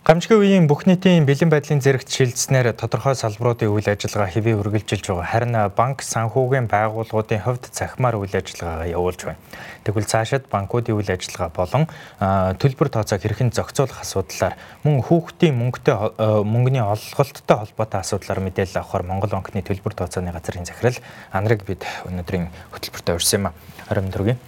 Гамшигын 0.00 0.40
үеийн 0.40 0.64
бүх 0.64 0.88
нийтийн 0.88 1.28
бэлэн 1.28 1.52
байдлын 1.52 1.84
зэрэгт 1.84 2.08
шилжснээр 2.08 2.72
тодорхой 2.72 3.12
салбаруудын 3.12 3.68
үйл 3.68 3.84
ажиллагаа 3.84 4.32
хэвээ 4.32 4.56
үргэлжилж 4.56 5.12
байгаа. 5.12 5.28
Харин 5.28 5.52
банк 5.76 6.00
санхүүгийн 6.00 6.72
байгууллагуудын 6.72 7.44
хувьд 7.44 7.68
цахимаар 7.68 8.16
үйл 8.16 8.32
ажиллагаагаа 8.32 8.88
явуулж 8.96 9.20
байна. 9.28 9.44
Тэгвэл 9.84 10.08
цаашид 10.08 10.48
банкуудын 10.48 10.96
үйл 10.96 11.04
ажиллагаа 11.04 11.52
болон 11.52 11.84
төлбөр 12.16 12.88
тооцоог 12.88 13.20
хэрхэн 13.20 13.52
зохицуулах 13.52 14.00
асуудлаар 14.00 14.56
мөн 14.88 15.04
хүүхдийн 15.04 15.52
мөнгөтэй 15.60 15.94
мөнгөний 16.48 16.80
олголттой 16.80 17.56
холбоотой 17.60 18.00
асуудлаар 18.00 18.40
мэдээлэл 18.40 18.80
авахар 18.80 19.04
Монгол 19.04 19.36
банкны 19.36 19.60
төлбөр 19.60 20.00
тооцооны 20.00 20.32
газрын 20.32 20.64
захирал 20.64 20.96
Анраг 21.28 21.60
бид 21.68 21.84
өнөөдрийн 22.08 22.48
хөтөлбөртөд 22.72 23.20
урьсан 23.20 23.44
юм 23.44 23.52
а. 23.52 23.54
24-гийн. 23.92 24.40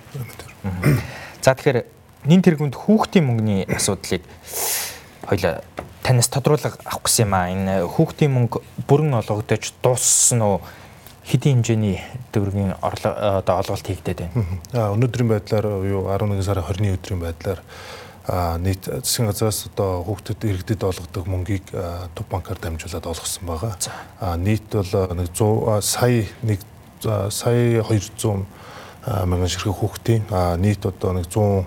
За 1.44 1.52
тэгэхээр 1.52 1.85
нин 2.25 2.40
тэргүнд 2.40 2.73
хүүхдийн 2.73 3.28
мөнгөний 3.28 3.68
асуудлыг 3.68 4.25
хоёлаа 5.26 5.62
танаас 6.02 6.28
тодруулга 6.28 6.76
авах 6.84 7.06
гэсэн 7.06 7.26
юм 7.26 7.34
аа. 7.34 7.50
Энэ 7.50 7.74
хүүхдийн 7.86 8.32
мөнгө 8.34 8.62
бүрэн 8.88 9.14
олгогдож 9.22 9.72
дууссан 9.82 10.42
уу? 10.42 10.60
хэдийн 11.22 11.62
хэмжээний 11.62 12.02
төгрөгийн 12.34 12.74
одоо 12.82 13.54
олголт 13.62 13.86
хийгдээд 13.86 14.26
байна. 14.26 14.58
Аа 14.74 14.90
өнөөдрийн 14.94 15.30
байдлаар 15.30 15.66
юу 15.86 16.10
11 16.10 16.42
сарын 16.42 16.66
20-ны 16.66 16.98
өдрийн 16.98 17.22
байдлаар 17.22 17.60
а 18.26 18.58
нийт 18.58 18.86
засгийн 18.86 19.30
газраас 19.30 19.66
одоо 19.70 20.02
хүүхдэд 20.02 20.42
иргэдэд 20.42 20.82
олгодог 20.82 21.26
мөнгийг 21.26 21.70
төв 21.70 22.26
банкар 22.30 22.58
дамжуулаад 22.58 23.06
олгосон 23.06 23.46
байгаа. 23.46 23.74
А 24.18 24.36
нийт 24.36 24.66
бол 24.70 25.14
нэг 25.14 25.30
100 25.30 25.82
сая 25.82 26.26
нэг 26.42 26.60
сая 27.30 27.82
200 27.82 28.46
мянган 29.26 29.48
ширхэг 29.48 29.74
хүүхдийн 29.78 30.26
нийт 30.58 30.86
одоо 30.86 31.12
нэг 31.18 31.26
100 31.30 31.66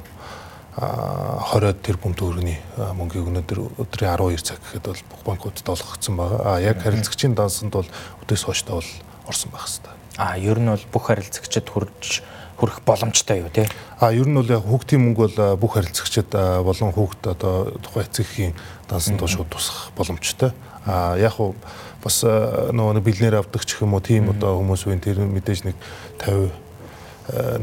20 0.75 1.79
тэрбум 1.79 2.11
төгрөгийн 2.19 2.59
мөнгийг 2.99 3.29
өнөөдөр 3.31 3.59
өдрийн 3.79 4.11
12 4.11 4.43
цаг 4.43 4.59
гэхэд 4.59 4.91
бол 4.91 5.03
бүх 5.07 5.21
банкудад 5.23 5.71
олгогдсон 5.71 6.19
байгаа. 6.19 6.41
А 6.43 6.59
яг 6.59 6.83
харилцагчийн 6.83 7.31
дансанд 7.31 7.71
бол 7.71 7.87
өдөөс 8.27 8.43
хойш 8.43 8.67
бол 8.67 8.83
орсон 9.23 9.55
байх 9.55 9.71
хэвээр. 9.71 9.95
А 10.19 10.35
ер 10.35 10.59
нь 10.59 10.67
бол 10.67 10.85
бүх 10.91 11.07
харилцагчид 11.07 11.71
хурж 11.71 12.19
хүрэх 12.59 12.83
боломжтой 12.83 13.47
юу 13.47 13.51
те? 13.55 13.71
А 14.03 14.11
ер 14.11 14.27
нь 14.27 14.35
бол 14.35 14.51
яг 14.51 14.67
хүүхдийн 14.67 14.99
мөнгө 14.99 15.23
бол 15.31 15.55
бүх 15.63 15.79
харилцагчид 15.79 16.35
болон 16.35 16.91
хүүхд 16.91 17.23
одоо 17.23 17.71
тухайн 17.79 18.07
эцэгхийн 18.11 18.53
дансанд 18.91 19.23
шууд 19.23 19.47
тусах 19.47 19.95
боломжтой. 19.95 20.51
А 20.83 21.15
яг 21.15 21.39
уу 21.39 21.55
бас 22.03 22.19
нөгөө 22.23 22.99
бэлнээр 22.99 23.39
авдаг 23.39 23.63
ч 23.63 23.79
юм 23.79 23.95
уу 23.95 24.03
тийм 24.03 24.35
одоо 24.35 24.59
хүмүүс 24.59 24.91
үн 24.91 24.99
тэр 24.99 25.23
мэдээж 25.23 25.71
нэг 25.71 25.75
50 26.19 26.65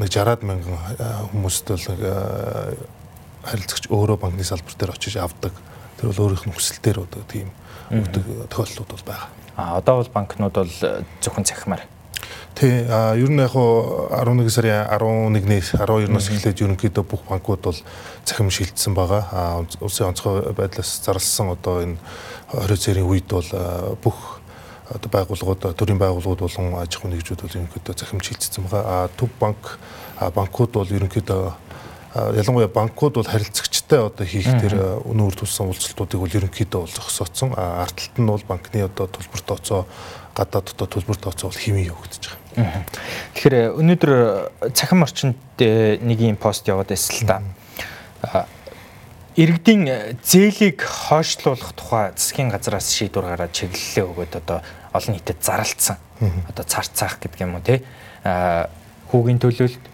нэг 0.01 0.09
60 0.11 0.43
мянган 0.43 0.81
хүмүүст 1.31 1.71
бол 1.71 1.87
харилцагч 3.45 3.91
өөрөө 3.91 4.19
банкны 4.23 4.45
салбар 4.45 4.75
дээр 4.79 4.95
очиж 4.95 5.17
авдаг. 5.19 5.53
Тэр 5.99 6.11
бол 6.11 6.31
өөрийнх 6.31 6.47
нь 6.47 6.55
хүсэлтээр 6.55 6.99
одоо 7.03 7.23
тийм 7.29 7.51
өгдөг 7.91 8.49
тохиолдлууд 8.49 8.91
бол 8.91 9.07
байгаа. 9.07 9.29
А 9.57 9.77
одоо 9.79 10.01
бол 10.01 10.11
банкнууд 10.15 10.55
бол 10.55 10.73
зөвхөн 11.21 11.45
цахимаар. 11.45 11.85
Тий, 12.55 12.85
а 12.89 13.17
ер 13.17 13.31
нь 13.31 13.41
яг 13.41 13.53
хуу 13.53 14.09
11 14.13 14.51
сарын 14.53 14.87
11-ээс 14.89 15.73
12-наас 15.77 16.29
эхлээд 16.29 16.63
ерөнхийдөө 16.63 17.05
бүх 17.05 17.25
банкуд 17.29 17.61
бол 17.65 17.79
цахим 18.25 18.51
шилжсэн 18.53 18.95
байгаа. 18.95 19.25
А 19.33 19.65
улсын 19.81 20.13
онцгой 20.13 20.53
байдлаас 20.53 21.01
зарласан 21.01 21.57
одоо 21.57 21.83
энэ 21.83 21.97
20 22.53 22.77
цэрийн 22.77 23.09
үед 23.09 23.27
бол 23.29 23.49
бүх 24.05 24.41
одоо 24.93 25.09
байгууллагууд 25.09 25.73
төрийн 25.73 25.99
байгууллагууд 25.99 26.45
болон 26.45 26.77
аж 26.77 26.97
ахуйн 26.97 27.17
нэгжүүд 27.17 27.41
бол 27.41 27.57
ерөнхийдөө 27.57 27.95
захим 27.97 28.21
шилжсэн 28.21 28.69
байгаа. 28.69 29.09
А 29.09 29.11
төв 29.17 29.33
банк 29.41 29.79
банкуд 30.21 30.77
бол 30.77 30.89
ерөнхийдөө 30.89 31.43
ялангуяа 32.15 32.69
банкуд 32.69 33.17
бол 33.17 33.25
харилцагчтай 33.25 34.05
одоо 34.05 34.27
хийх 34.27 34.45
тэр 34.61 35.01
өнөр 35.09 35.33
тулсан 35.33 35.73
уулзалтуудыг 35.73 36.21
бол 36.21 36.37
ерөнхийдөө 36.37 36.81
бол 36.85 36.93
зогсооцсон. 36.93 37.57
Ардталт 37.57 38.17
нь 38.21 38.29
бол 38.29 38.45
банкны 38.45 38.85
одоо 38.85 39.09
төлбөр 39.09 39.41
тооцоо 39.41 39.87
гадаад 40.37 40.77
одоо 40.77 40.87
төлбөр 40.93 41.17
тооцоо 41.17 41.49
бол 41.49 41.57
хэмээн 41.57 41.89
явагдаж 41.89 42.37
байгаа. 42.53 42.85
Тэгэхээр 43.33 43.57
өнөөдөр 43.81 44.13
цахим 44.77 45.05
орчинд 45.09 45.41
нэг 45.57 46.19
юм 46.21 46.37
пост 46.37 46.69
яваад 46.69 46.93
байсан 46.93 47.17
л 47.17 47.25
та. 47.25 48.45
Иргэдийн 49.33 50.21
зээлийг 50.21 50.85
хойшлуулах 50.85 51.73
тухай 51.73 52.13
засгийн 52.13 52.53
газраас 52.53 52.93
шийдвэр 52.93 53.33
гараад 53.33 53.57
чиглэлээ 53.57 54.05
өгөөд 54.05 54.33
одоо 54.45 54.61
олон 54.93 55.17
нийтэд 55.17 55.41
зарлцсан. 55.41 55.97
Одоо 56.53 56.65
царцаах 56.69 57.17
гэдэг 57.17 57.41
юм 57.41 57.57
уу 57.57 57.65
те. 57.65 57.81
Хүүгийн 59.09 59.41
төлөөлөлт 59.41 59.92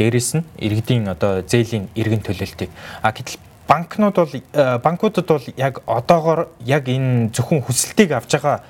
дээрэс 0.00 0.40
нь 0.40 0.44
иргэдийн 0.56 1.12
одоо 1.12 1.44
зээлийн 1.44 1.92
иргэн 1.92 2.24
төлөлтийг 2.24 2.72
а 3.04 3.12
гэтэл 3.12 3.36
банкнууд 3.68 4.16
бол 4.16 4.32
э, 4.32 4.78
банкудад 4.80 5.26
бол 5.28 5.46
яг 5.56 5.84
одоогоор 5.86 6.48
яг 6.64 6.88
энэ 6.88 7.30
зөвхөн 7.36 7.60
хүсэлтийг 7.60 8.16
авч 8.16 8.40
байгаа 8.40 8.64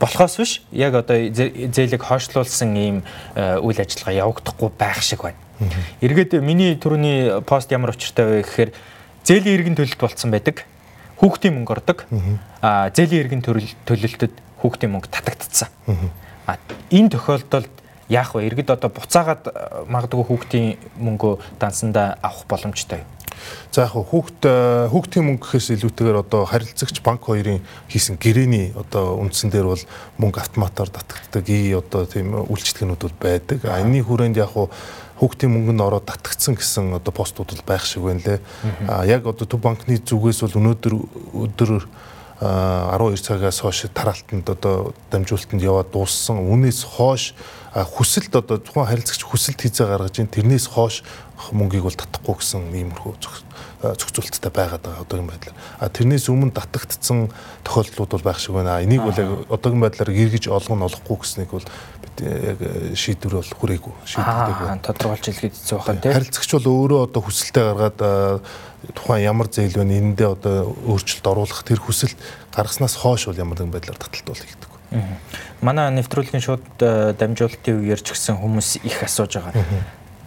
болохоос 0.00 0.36
биш 0.40 0.52
яг 0.72 0.94
одоо 0.94 1.28
зээлийг 1.30 2.02
хойшлуулсан 2.02 2.74
ийм 2.74 2.96
э, 3.36 3.60
үйл 3.60 3.78
ажиллагаа 3.78 4.14
явагдахгүй 4.24 4.70
байх 4.78 5.02
шиг 5.02 5.22
байна. 5.22 5.38
Эргээд 6.00 6.38
миний 6.42 6.74
түрүүний 6.78 7.42
пост 7.42 7.70
ямар 7.70 7.94
учиртай 7.94 8.26
вэ 8.26 8.42
гэхээр 8.42 8.70
зээлийн 9.26 9.56
иргэн 9.58 9.76
төлөлт 9.78 9.98
болцсон 9.98 10.30
байдаг. 10.30 10.66
Хүүхдийн 11.18 11.54
мөнгө 11.54 11.74
ордог. 11.74 12.06
А 12.62 12.90
зээлийн 12.94 13.26
иргэн 13.26 13.42
төлөлтөд 13.86 14.34
хүүхдийн 14.62 14.90
мөнгө 14.94 15.10
татагдцсан. 15.10 15.68
А 16.46 16.58
энэ 16.90 17.10
тохиолдолд 17.10 17.74
яах 18.08 18.34
вэ? 18.34 18.48
Иргэд 18.48 18.72
одоо 18.72 18.90
буцаагаад 18.90 19.42
э, 19.46 19.52
магадгүй 19.88 20.24
хүүхдийн 20.24 20.68
мөнгөө 20.96 21.60
дансандаа 21.60 22.18
авах 22.22 22.48
боломжтой? 22.48 23.04
За 23.70 23.86
яг 23.86 23.94
хүүхд 23.94 24.42
э, 24.48 24.88
хүүхдийн 24.90 25.24
мөнгө 25.28 25.44
гэхээс 25.44 25.78
илүүтэйгээр 25.78 26.22
одоо 26.24 26.42
харилцагч 26.48 27.00
банк 27.04 27.22
хоёрын 27.28 27.62
хийсэн 27.88 28.18
гэрээний 28.18 28.72
одоо 28.74 29.20
үндсэн 29.20 29.52
дээр 29.52 29.70
бол 29.70 29.84
мөнгө 30.18 30.40
автоматар 30.40 30.90
татагддаг 30.90 31.46
ий 31.48 31.76
одоо 31.76 32.08
тийм 32.08 32.34
үйлчлэгнүүд 32.34 33.02
бол 33.04 33.16
байдаг. 33.20 33.58
А 33.68 33.80
энэний 33.84 34.02
хүрээнд 34.02 34.40
яг 34.40 34.56
хүүхдийн 35.20 35.52
мөнгөнд 35.52 35.82
ороод 35.82 36.06
татгдсан 36.08 36.58
гэсэн 36.58 36.96
одоо 36.98 37.12
постууд 37.12 37.52
бол 37.54 37.64
байх 37.66 37.84
шиг 37.86 38.02
байна 38.02 38.22
лээ. 38.24 38.40
А 38.88 39.04
яг 39.06 39.26
одоо 39.26 39.46
төв 39.46 39.60
банкны 39.60 39.98
зүгээс 39.98 40.42
бол 40.46 40.58
өнөөдөр 40.58 40.94
өдөр 41.34 41.86
12 42.40 43.18
цагаас 43.18 43.58
хойш 43.60 43.90
тараалтанд 43.90 44.46
одоо 44.46 44.94
дамжуулалтанд 45.10 45.62
яваад 45.62 45.90
дууссан. 45.90 46.38
Үүнээс 46.38 46.86
хойш 46.86 47.34
хүсэлт 47.74 48.30
одоо 48.38 48.62
тухайн 48.62 48.86
харилцагч 48.86 49.26
хүсэлт 49.26 49.58
хийзээ 49.58 49.86
гаргаж 49.90 50.22
ин 50.22 50.30
тэрнээс 50.30 50.70
хойш 50.70 51.02
мөнгийг 51.50 51.82
бол 51.82 51.98
татахгүй 51.98 52.38
гэсэн 52.38 52.70
иймэрхүү 52.74 53.14
зохицуулттай 53.82 54.50
байгаад 54.50 54.82
байгаа 54.82 55.02
одоогийн 55.06 55.30
байдлаар. 55.30 55.56
А 55.78 55.86
тэрнээс 55.86 56.26
өмнө 56.30 56.50
татагдсан 56.50 57.30
тохиолдлууд 57.62 58.10
бол 58.10 58.26
байх 58.26 58.38
шиг 58.42 58.58
байна. 58.58 58.82
Энийг 58.82 59.06
бол 59.06 59.14
яг 59.14 59.46
одоогийн 59.46 59.82
байдлаар 59.86 60.10
эргэж 60.10 60.50
олгоно 60.50 60.90
олохгүй 60.90 61.18
гэснийг 61.22 61.50
бол 61.54 61.62
бид 62.02 62.16
яг 62.26 62.58
шийдвэр 62.98 63.38
бол 63.38 63.54
хүрээгүй. 63.54 63.94
Шийдвэртэй 64.02 64.82
тодорхойлж 64.82 65.24
хэлгээд 65.30 65.54
хэцүү 65.54 65.78
байна 65.78 66.02
тийм. 66.02 66.14
Харилцагч 66.18 66.50
бол 66.58 66.66
өөрөө 66.74 67.00
одоо 67.06 67.22
хүсэлтээ 67.22 67.64
гаргаад 67.70 67.98
тухайн 68.94 69.24
ямар 69.24 69.48
зээл 69.48 69.76
байна 69.80 69.98
энэндээ 69.98 70.28
одоо 70.28 70.76
өөрчлөлт 70.86 71.26
оруулах 71.26 71.62
тэр 71.64 71.80
хүсэлт 71.80 72.16
гаргаснаас 72.54 72.96
хойш 72.96 73.28
бол 73.28 73.42
ямар 73.42 73.58
нэгэн 73.58 73.72
байдлаар 73.72 73.98
таталтуул 74.00 74.40
хийдэг. 74.40 74.70
Манай 75.60 75.92
нэвтрүүлгийн 75.92 76.44
шууд 76.44 76.64
дамжуулалтын 76.80 77.76
үеэр 77.84 78.00
ч 78.00 78.16
гэсэн 78.16 78.40
хүмүүс 78.40 78.80
их 78.88 79.04
асууж 79.04 79.36
байгаа 79.36 79.60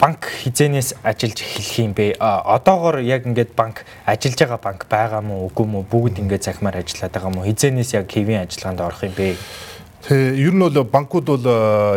банк 0.02 0.26
хизэнээс 0.26 0.98
ажиллаж 1.06 1.46
эхлэх 1.46 1.78
юм 1.78 1.94
бэ? 1.94 2.18
Одоогор 2.18 3.06
яг 3.06 3.30
ингээд 3.30 3.54
банк 3.54 3.86
ажиллаж 4.06 4.40
байгаа 4.42 4.58
банк 4.58 4.82
байгаа 4.90 5.22
мó 5.22 5.46
үгүй 5.46 5.66
мó 5.70 5.86
бүгд 5.86 6.18
ингээд 6.26 6.42
захимаар 6.50 6.82
ажиллаад 6.82 7.14
байгаа 7.14 7.30
мó 7.30 7.46
хизэнээс 7.46 7.94
яг 7.94 8.10
хэвийн 8.10 8.42
ажиллагаанд 8.50 8.82
орох 8.82 9.06
юм 9.06 9.14
бэ? 9.14 9.38
Тэгээ 10.02 10.50
ер 10.50 10.54
нь 10.54 10.64
бол 10.66 10.84
банкуд 10.84 11.26
бол 11.30 11.46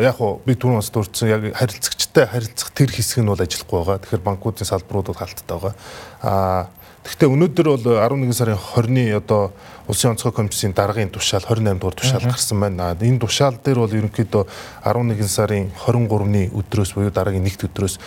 яг 0.03 0.21
уу 0.21 0.41
би 0.45 0.55
түрүүн 0.55 0.81
бас 0.81 0.93
дурдсан 0.93 1.29
яг 1.29 1.43
харилцагчтай 1.57 2.29
харилцах 2.29 2.73
тэр 2.77 2.93
хэсэг 2.93 3.25
нь 3.25 3.31
бол 3.33 3.41
ажиллахгүй 3.41 3.79
байгаа. 3.81 4.01
Тэгэхээр 4.05 4.27
банкуудын 4.29 4.69
салбарууд 4.69 5.09
бол 5.09 5.21
халттай 5.21 5.57
байгаа. 5.57 5.75
Аа 6.21 6.67
Гэхдээ 7.05 7.29
өнөөдөр 7.29 7.69
бол 7.69 7.85
11 8.01 8.33
сарын 8.33 8.57
20-ны 8.57 9.13
одоо 9.13 9.53
Улсын 9.85 10.17
онцгой 10.17 10.33
комиссийн 10.33 10.73
даргын 10.73 11.13
тушаал 11.13 11.45
28 11.45 11.77
дугаар 11.77 11.97
тушаал 12.01 12.25
гарсан 12.25 12.61
байна. 12.65 12.97
Энэ 12.97 13.21
тушаал 13.21 13.61
дээр 13.61 13.85
бол 13.85 13.93
ерөнхийдөө 13.93 14.45
11 14.89 15.29
сарын 15.29 15.69
23-ны 15.85 16.49
өдрөөс 16.57 16.95
буюу 16.97 17.13
дараагийн 17.13 17.45
нэгд 17.45 17.69
өдрөөс 17.69 18.01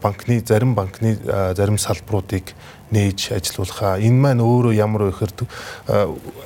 банкны 0.00 0.40
зарим 0.48 0.72
банкны 0.72 1.20
зарим 1.52 1.76
салбаруудыг 1.76 2.56
нээж 2.92 3.32
ажилуулах. 3.36 4.00
Энэ 4.00 4.18
маань 4.18 4.42
өөрөө 4.42 4.72
ямар 4.74 5.08
вэ 5.08 5.12
гэхээр 5.12 5.32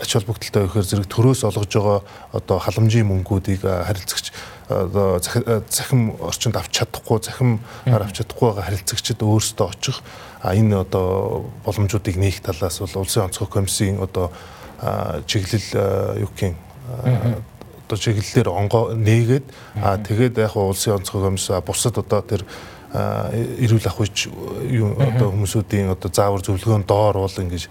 ач 0.02 0.11
холбогдолтой 0.12 0.62
вэ 0.62 0.68
гэхээр 0.68 0.90
зэрэг 0.90 1.08
төрөөс 1.08 1.42
олгож 1.46 1.72
байгаа 1.72 2.00
одоо 2.32 2.58
халамжийн 2.58 3.06
мөнгүүдийг 3.08 3.62
харилцагч 3.62 4.32
одоо 4.68 5.20
захим 5.68 6.16
орчинд 6.18 6.56
авч 6.56 6.72
чадахгүй 6.82 7.18
захим 7.22 7.61
авч 7.87 8.22
чадахгүй 8.22 8.49
байгаа 8.50 8.66
харилцагчид 8.68 9.20
өөрсдөө 9.22 9.66
очих. 9.68 10.02
Энэ 10.42 10.82
одоо 10.82 11.46
боломжуудыг 11.64 12.16
нээх 12.16 12.42
талаас 12.42 12.80
бол 12.80 13.06
улсын 13.06 13.30
онцгой 13.30 13.49
комиссийн 13.49 14.00
одоо 14.02 14.32
чиглэл 15.26 16.18
юу 16.18 16.30
гэх 16.34 16.50
юм 16.50 16.56
одоо 17.87 17.96
чиглэлээр 18.00 18.49
онгоо 18.49 18.94
нээгээд 18.96 19.46
тэгээд 20.08 20.34
яг 20.40 20.56
улсын 20.56 20.99
онцгой 20.99 21.22
комисс 21.28 21.50
бусад 21.66 21.99
одоо 21.99 22.22
тэр 22.22 22.42
эрүүл 22.92 23.88
ах 23.88 24.00
үйч 24.00 24.28
юу 24.68 24.92
одоо 25.00 25.32
хүмүүсүүдийн 25.32 25.92
одоо 25.96 26.11
заавар 26.12 26.44
зөвлөгөөн 26.44 26.84
доор 26.84 27.25
бол 27.25 27.40
ингэж 27.40 27.68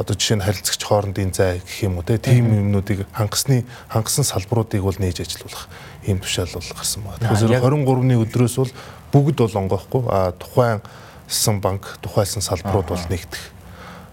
одоо 0.00 0.16
жишээ 0.16 0.40
нь 0.40 0.44
харилцагч 0.48 0.80
хоорондын 0.80 1.32
зай 1.36 1.60
гэх 1.60 1.84
юм 1.84 2.00
уу 2.00 2.06
тийм 2.08 2.48
юмнуудыг 2.48 3.04
хангасны 3.12 3.68
хангасан 3.92 4.24
салбаруудыг 4.24 4.80
бол 4.80 4.96
нээж 4.96 5.20
ажилуулах 5.20 5.68
ийм 6.08 6.18
тушаал 6.24 6.48
бол 6.56 6.72
гарсан 6.72 7.04
байна. 7.04 7.20
Тэгэхээр 7.20 7.60
23-ны 7.60 8.16
өдрөөс 8.24 8.56
бол 8.56 8.72
бүгд 9.12 9.38
бол 9.44 9.60
онгоохгүй 9.60 10.02
а 10.08 10.32
тухайнсан 10.32 11.60
банк 11.60 12.00
тухайсан 12.00 12.40
салбарууд 12.40 12.88
бол 12.88 13.06
нэгдэх 13.12 13.42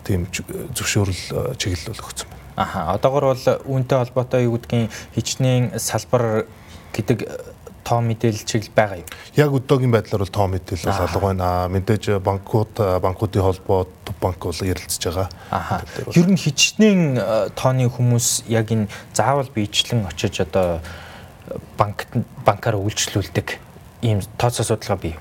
тийм 0.03 0.27
зөвшөөрөл 0.75 1.55
чиглэл 1.55 1.95
бол 1.95 2.03
өгсөн 2.03 2.27
байна. 2.27 2.43
Аха 2.59 2.79
одоогор 2.99 3.31
бол 3.31 3.45
үүнтэй 3.63 3.97
холбоотой 4.03 4.43
юу 4.43 4.59
гэдгийг 4.59 4.91
хичнээн 5.15 5.79
салбар 5.79 6.43
гэдэг 6.91 7.23
тоо 7.89 8.05
мэдээлэл 8.05 8.45
чиглэл 8.45 8.77
байгаа 8.77 9.01
юу? 9.01 9.09
Яг 9.33 9.49
одоогийн 9.57 9.89
байдлаар 9.89 10.21
бол 10.21 10.37
тоо 10.37 10.47
мэдээлэл 10.53 10.93
бол 10.93 11.05
алга 11.09 11.21
байна. 11.25 11.47
Мэдээж 11.73 12.21
банкуд 12.21 12.77
банкуудын 12.77 13.41
холбоо 13.41 13.89
банк 14.21 14.37
бол 14.45 14.61
ярилцж 14.61 15.01
байгаа. 15.09 15.29
Аа. 15.49 15.81
Ер 16.13 16.29
нь 16.29 16.37
хичнээн 16.37 17.57
тооны 17.57 17.89
хүмүүс 17.89 18.45
яг 18.53 18.69
энэ 18.69 18.93
заавал 19.17 19.49
биечлэн 19.49 20.05
очиж 20.05 20.45
одоо 20.45 20.85
банк 21.77 22.05
банкаар 22.45 22.77
үйлчлүүлдэг 22.77 23.57
ийм 24.05 24.21
тооцоо 24.37 24.65
судалгаа 24.65 25.01
бий. 25.01 25.15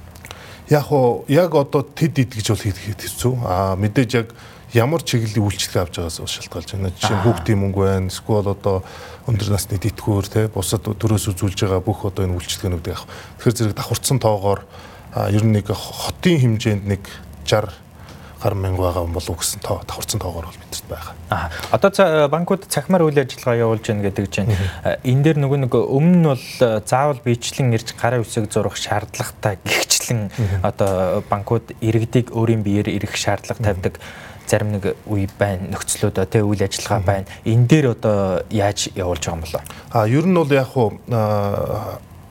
Яг 0.68 0.92
яг 1.32 1.54
одоо 1.56 1.80
тэд 1.80 2.20
идгэж 2.20 2.52
бол 2.52 2.64
хийх 2.68 2.76
хэцүү. 2.76 3.32
Аа 3.48 3.76
мэдээж 3.80 4.10
яг 4.20 4.28
ямар 4.74 5.00
чиглэлийн 5.02 5.44
үйлчлэг 5.44 5.88
авч 5.88 5.94
байгаас 6.00 6.20
шалтгаалж 6.20 6.76
байна. 6.76 6.92
Жишээ 6.92 7.16
нь 7.16 7.24
хүүхдийн 7.24 7.60
мөнгө 7.62 7.80
байна. 7.88 8.12
Эсвэл 8.12 8.52
одоо 8.52 8.84
өндөр 9.24 9.48
насны 9.54 9.80
тэтгүүр 9.80 10.26
те 10.28 10.48
бусад 10.52 10.84
төрөөс 10.84 11.32
үзүүлж 11.32 11.64
байгаа 11.64 11.80
бүх 11.80 12.04
одоо 12.04 12.28
энэ 12.28 12.36
үйлчлэгнүүдийг 12.36 12.96
авах. 12.96 13.08
Тэгэхээр 13.40 13.56
зэрэг 13.56 13.76
давхарцсан 13.80 14.18
тоогоор 14.20 14.60
ер 15.32 15.44
нь 15.44 15.56
нэг 15.56 15.72
хотын 15.72 16.36
хэмжээнд 16.60 16.84
нэг 16.84 17.02
60 17.48 17.72
гар 18.38 18.54
мянга 18.54 18.82
байгаа 18.82 19.04
юм 19.04 19.12
болов 19.12 19.38
гэсэн 19.40 19.60
тоо 19.64 19.82
давхарцсан 19.82 20.20
тоогоор 20.20 20.46
бол 20.46 20.60
бидэрт 20.62 20.86
байгаа. 20.86 21.14
Аа 21.30 21.50
одоо 21.74 22.28
банкуд 22.28 22.68
цахимаар 22.70 23.02
үйл 23.02 23.18
ажиллагаа 23.18 23.58
явуулж 23.58 23.82
байна 23.88 24.06
гэдэг 24.06 24.26
чинь 24.30 24.52
энэ 25.02 25.22
дээр 25.26 25.38
нөгөө 25.42 25.58
нэг 25.66 25.74
өмнө 25.74 26.18
нь 26.22 26.28
бол 26.28 26.46
заавал 26.86 27.18
биечлэн 27.24 27.74
ирж 27.74 27.98
гарын 27.98 28.22
үсэг 28.22 28.46
зурах 28.46 28.78
шаардлагатай 28.78 29.58
гихчлэн 29.66 30.30
одоо 30.62 31.24
банкуд 31.26 31.74
иргэдийг 31.82 32.30
өөрийн 32.30 32.62
биеэр 32.62 32.94
ирэх 32.94 33.18
шаардлага 33.18 33.58
тавьдаг 33.58 33.98
зарим 34.48 34.72
нэг 34.72 34.96
үе 35.06 35.28
байна 35.38 35.70
нөхцлүүд 35.76 36.18
тий 36.32 36.42
үйл 36.42 36.64
ажиллагаа 36.64 37.04
байна. 37.04 37.26
Энэ 37.44 37.68
дээр 37.68 37.86
одоо 37.92 38.42
яаж 38.50 38.88
явуулж 38.96 39.22
байгаа 39.22 39.36
юм 39.36 39.44
болоо? 39.44 39.62
А 39.92 40.08
ер 40.08 40.26
нь 40.26 40.34
бол 40.34 40.50
яг 40.50 40.68
хуу 40.72 40.98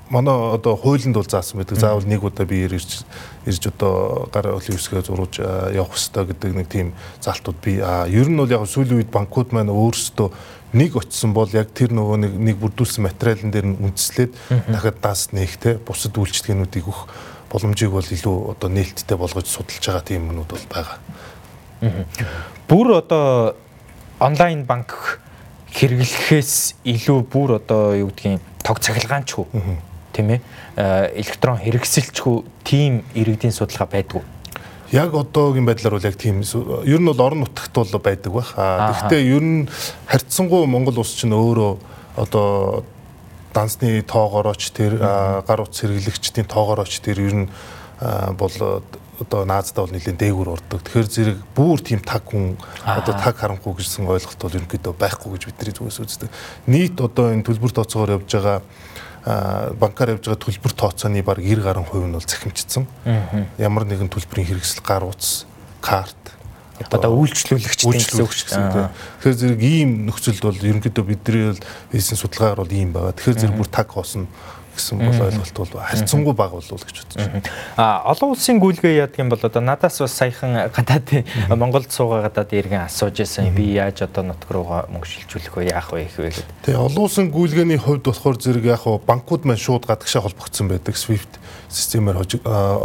манай 0.09 0.35
одоо 0.55 0.75
хуулинд 0.75 1.15
бол 1.15 1.29
заасан 1.29 1.59
байдаг. 1.59 1.79
Заавал 1.79 2.07
нэг 2.07 2.23
удаа 2.23 2.45
би 2.45 2.63
ирж 2.65 3.03
ирж 3.45 3.63
одоо 3.67 4.29
гар 4.31 4.55
өлөө 4.55 4.75
үсгээ 4.75 5.03
зурууж 5.03 5.39
явах 5.39 5.95
хэрэгтэй 5.95 6.25
гэдэг 6.25 6.51
нэг 6.55 6.67
тийм 6.67 6.93
залтууд 7.21 7.57
би 7.63 7.79
а 7.83 8.07
ер 8.07 8.27
нь 8.27 8.37
бол 8.37 8.49
яг 8.49 8.63
сүүлийн 8.65 9.03
үед 9.03 9.11
банкуд 9.11 9.51
маань 9.51 9.71
өөрсдөө 9.71 10.31
нэг 10.73 10.95
очисон 10.95 11.33
бол 11.33 11.49
яг 11.51 11.71
тэр 11.71 11.91
нөгөө 11.95 12.17
нэг 12.23 12.33
нэг 12.39 12.55
бүрдүүлсэн 12.59 13.03
материалын 13.03 13.51
дээр 13.51 13.67
нь 13.71 13.79
үндэслээд 13.83 14.31
дахиад 14.71 14.99
даас 14.99 15.31
нээх 15.31 15.55
те 15.59 15.79
бусад 15.79 16.15
үйлчлэгээнүүдийг 16.15 16.87
өгөх 16.87 17.07
боломжийг 17.51 17.91
бол 17.91 18.03
илүү 18.03 18.37
одоо 18.51 18.69
нээлттэй 18.71 19.17
болгож 19.17 19.47
судалж 19.47 19.79
байгаа 19.79 20.03
тийм 20.03 20.27
юмнууд 20.27 20.51
бол 20.51 20.67
байгаа. 20.67 20.99
Бүр 22.67 22.87
одоо 22.97 23.55
онлайн 24.19 24.65
банк 24.65 25.21
хэрэглэхээс 25.73 26.81
илүү 26.85 27.19
бүр 27.29 27.59
одоо 27.61 27.93
юу 27.93 28.09
гэдгийг 28.09 28.41
тог 28.65 28.81
цахилгаанчгүй 28.81 29.45
тийм 30.13 30.27
ээ 30.33 30.41
электрон 31.21 31.61
хэрэгсэлчгүй 31.61 32.37
тийм 32.65 33.03
иргэдийн 33.13 33.53
судалгаа 33.53 33.87
байдгүй. 33.93 34.23
Яг 34.91 35.13
одоогийн 35.13 35.67
байдлаар 35.67 35.99
бол 35.99 36.09
яг 36.09 36.17
тийм 36.17 36.41
ер 36.41 36.99
нь 36.99 37.09
бол 37.11 37.21
орон 37.21 37.45
нутагт 37.45 37.75
бол 37.75 38.01
байдаг 38.01 38.31
байх. 38.33 38.55
Гэхдээ 38.55 39.21
ер 39.35 39.43
нь 39.43 39.69
харьцангуй 40.07 40.65
Монгол 40.65 41.03
улс 41.03 41.13
чинь 41.13 41.35
өөрөө 41.35 41.77
одоо 42.17 42.83
дансны 43.53 44.01
тоогоорооч 44.01 44.71
тэр 44.73 44.97
гар 44.97 45.61
утас 45.61 45.83
хэрэглэгчдийн 45.83 46.47
тоогоорооч 46.49 47.03
тэр 47.03 47.19
ер 47.21 47.35
нь 47.45 47.47
бол 48.39 48.81
одоо 49.19 49.45
наазда 49.45 49.81
бол 49.81 49.93
нэлийн 49.93 50.17
дээгүүр 50.17 50.49
ордог. 50.53 50.81
Тэгэхээр 50.85 51.09
зэрэг 51.09 51.39
бүр 51.55 51.79
тийм 51.81 52.01
таг 52.01 52.23
хүн 52.29 52.57
одоо 52.85 53.13
таг 53.17 53.35
харанхуй 53.37 53.77
гэсэн 53.77 54.05
ойлголт 54.05 54.41
бол 54.41 54.57
ерөнхийдөө 54.57 54.93
байхгүй 54.93 55.29
гэж 55.33 55.43
бидний 55.49 55.73
зүгээс 55.73 55.99
үздэг. 56.05 56.29
Нийт 56.69 57.01
одоо 57.01 57.33
энэ 57.33 57.45
төлбөр 57.45 57.73
тооцоогоор 57.73 58.21
явж 58.21 58.29
байгаа 58.29 58.61
банкар 59.75 60.15
явж 60.15 60.29
байгаа 60.29 60.45
төлбөр 60.45 60.73
тооцооны 60.77 61.25
баг 61.25 61.41
90 61.41 61.65
гаруй 61.65 61.83
хувь 61.83 62.05
нь 62.07 62.15
бол 62.15 62.23
захимжсан. 62.23 62.85
Ямар 63.57 63.83
нэгэн 63.89 64.07
төлбөрийн 64.07 64.47
хэрэгсэл 64.53 64.85
гар 64.85 65.03
утас, 65.03 65.49
карт 65.81 66.15
одоо 66.85 67.17
үйлчлүүлэгчдийн 67.17 67.97
гэсэн 67.97 68.21
үг 68.21 68.33
ч 68.37 68.45
гэсэн 68.45 68.69
тийм. 68.69 68.89
Тэгэхээр 69.17 69.37
зэрэг 69.41 69.61
ийм 69.65 69.89
нөхцөлд 70.05 70.43
бол 70.45 70.61
ерөнхийдөө 70.61 71.05
бидний 71.09 71.43
бол 71.49 71.63
бизнес 71.89 72.21
судалгаагаар 72.21 72.61
бол 72.61 72.69
ийм 72.77 72.93
байгаа. 72.93 73.17
Тэгэхээр 73.17 73.41
зэрэг 73.41 73.57
бүр 73.57 73.69
таг 73.73 73.89
хоосно 73.89 74.29
гэсэн 74.77 75.01
бол 75.01 75.21
ойлголт 75.25 75.57
бол 75.57 75.73
харьцангуй 75.81 76.33
бага 76.37 76.61
болов 76.61 76.85
гэж 76.85 76.97
бодож 77.01 77.17
байна. 77.17 77.41
А 77.75 78.05
олон 78.05 78.37
улсын 78.37 78.61
гүйлгээ 78.61 79.01
яадаг 79.03 79.19
юм 79.19 79.29
бол 79.33 79.41
одоо 79.41 79.61
надаас 79.61 79.99
бас 79.99 80.13
саяхан 80.13 80.69
гадаад 80.69 81.25
Монголд 81.49 81.89
суугаа 81.91 82.29
гадаад 82.29 82.53
иргэн 82.53 82.85
асууж 82.85 83.17
байсан 83.17 83.49
би 83.57 83.73
яаж 83.73 84.05
одоо 84.05 84.23
нутг 84.29 84.47
руугаа 84.47 84.85
мөнгө 84.87 85.09
шилжүүлэх 85.09 85.57
вэ? 85.57 85.73
Яах 85.73 85.91
вэ 85.91 86.05
их 86.05 86.15
вэ 86.15 86.29
гэдэг. 86.31 86.45
Тэгээ 86.69 86.85
олон 86.85 87.03
улсын 87.09 87.27
гүйлгээний 87.33 87.81
хувьд 87.81 88.05
болохоор 88.05 88.37
зэрэг 88.37 88.65
яг 88.69 88.85
банкуд 89.03 89.43
маань 89.43 89.59
шууд 89.59 89.89
гадагшаа 89.89 90.21
холбогдсон 90.21 90.69
байдаг. 90.69 90.95
SWIFT 90.95 91.41
системээр 91.69 92.17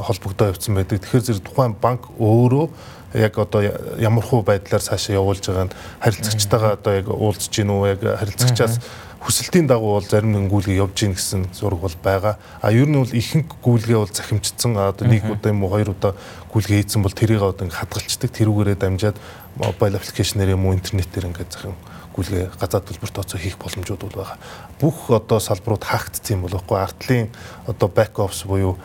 холбогдоо 0.03 0.51
явцсан 0.51 0.75
байдаг. 0.75 1.05
Тэгэхээр 1.05 1.27
зэрэг 1.29 1.45
тухайн 1.47 1.77
банк 1.79 2.09
өөрөө 2.19 2.67
яг 3.15 3.39
одоо 3.39 3.63
ямар 3.99 4.25
хуу 4.25 4.43
байдлаар 4.43 4.83
цаашаа 4.83 5.17
явуулж 5.17 5.45
байгаа 5.45 5.69
нь 5.69 5.75
харилцагчтайгаа 6.01 6.73
одоо 6.81 6.93
яг 6.97 7.07
уулзж 7.09 7.53
гин 7.53 7.71
үү 7.71 7.87
яг 7.93 8.01
харилцагчаас 8.01 8.81
хүсэлтийн 9.23 9.71
дагуу 9.71 9.99
бол 9.99 10.07
зарим 10.07 10.35
нэгэн 10.35 10.51
гүйлгээ 10.51 10.83
явж 10.83 10.97
гин 10.99 11.15
гэсэн 11.15 11.55
зураг 11.55 11.81
бол 11.81 11.97
байгаа. 12.03 12.39
А 12.59 12.75
ер 12.75 12.91
нь 12.91 12.99
бол 12.99 13.07
ихэнх 13.07 13.55
гүйлгээ 13.63 13.99
бол 14.03 14.11
захимжсан. 14.11 14.75
Одоо 14.75 15.07
нэг 15.07 15.31
удаа 15.31 15.55
юм 15.55 15.63
уу 15.63 15.71
хоёр 15.71 15.95
удаа 15.95 16.19
гүйлгээ 16.51 16.83
хийсэн 16.83 17.07
бол 17.07 17.15
тэрийг 17.15 17.43
одоо 17.43 17.71
ингээ 17.71 17.79
хадгалцдаг. 17.79 18.31
Тэрүүгээрээ 18.35 18.79
дамжаад 18.83 19.17
мобайл 19.57 19.95
аппликейшнээр 19.95 20.59
юм 20.59 20.67
уу 20.67 20.75
интернетээр 20.75 21.31
ингээ 21.31 21.47
захим 21.55 21.79
гүйлгээ 22.13 22.61
газар 22.61 22.85
төлбөр 22.85 23.11
тооцоо 23.15 23.41
хийх 23.41 23.57
боломжууд 23.57 24.05
бол 24.05 24.21
байгаа. 24.21 24.37
Бүх 24.77 25.09
одоо 25.09 25.41
салбарууд 25.41 25.85
хаагдсан 25.87 26.37
юм 26.37 26.45
бол 26.45 26.59
байхгүй 26.61 26.77
артлын 26.77 27.29
одоо 27.65 27.89
back 27.89 28.21
office 28.21 28.45
буюу 28.45 28.77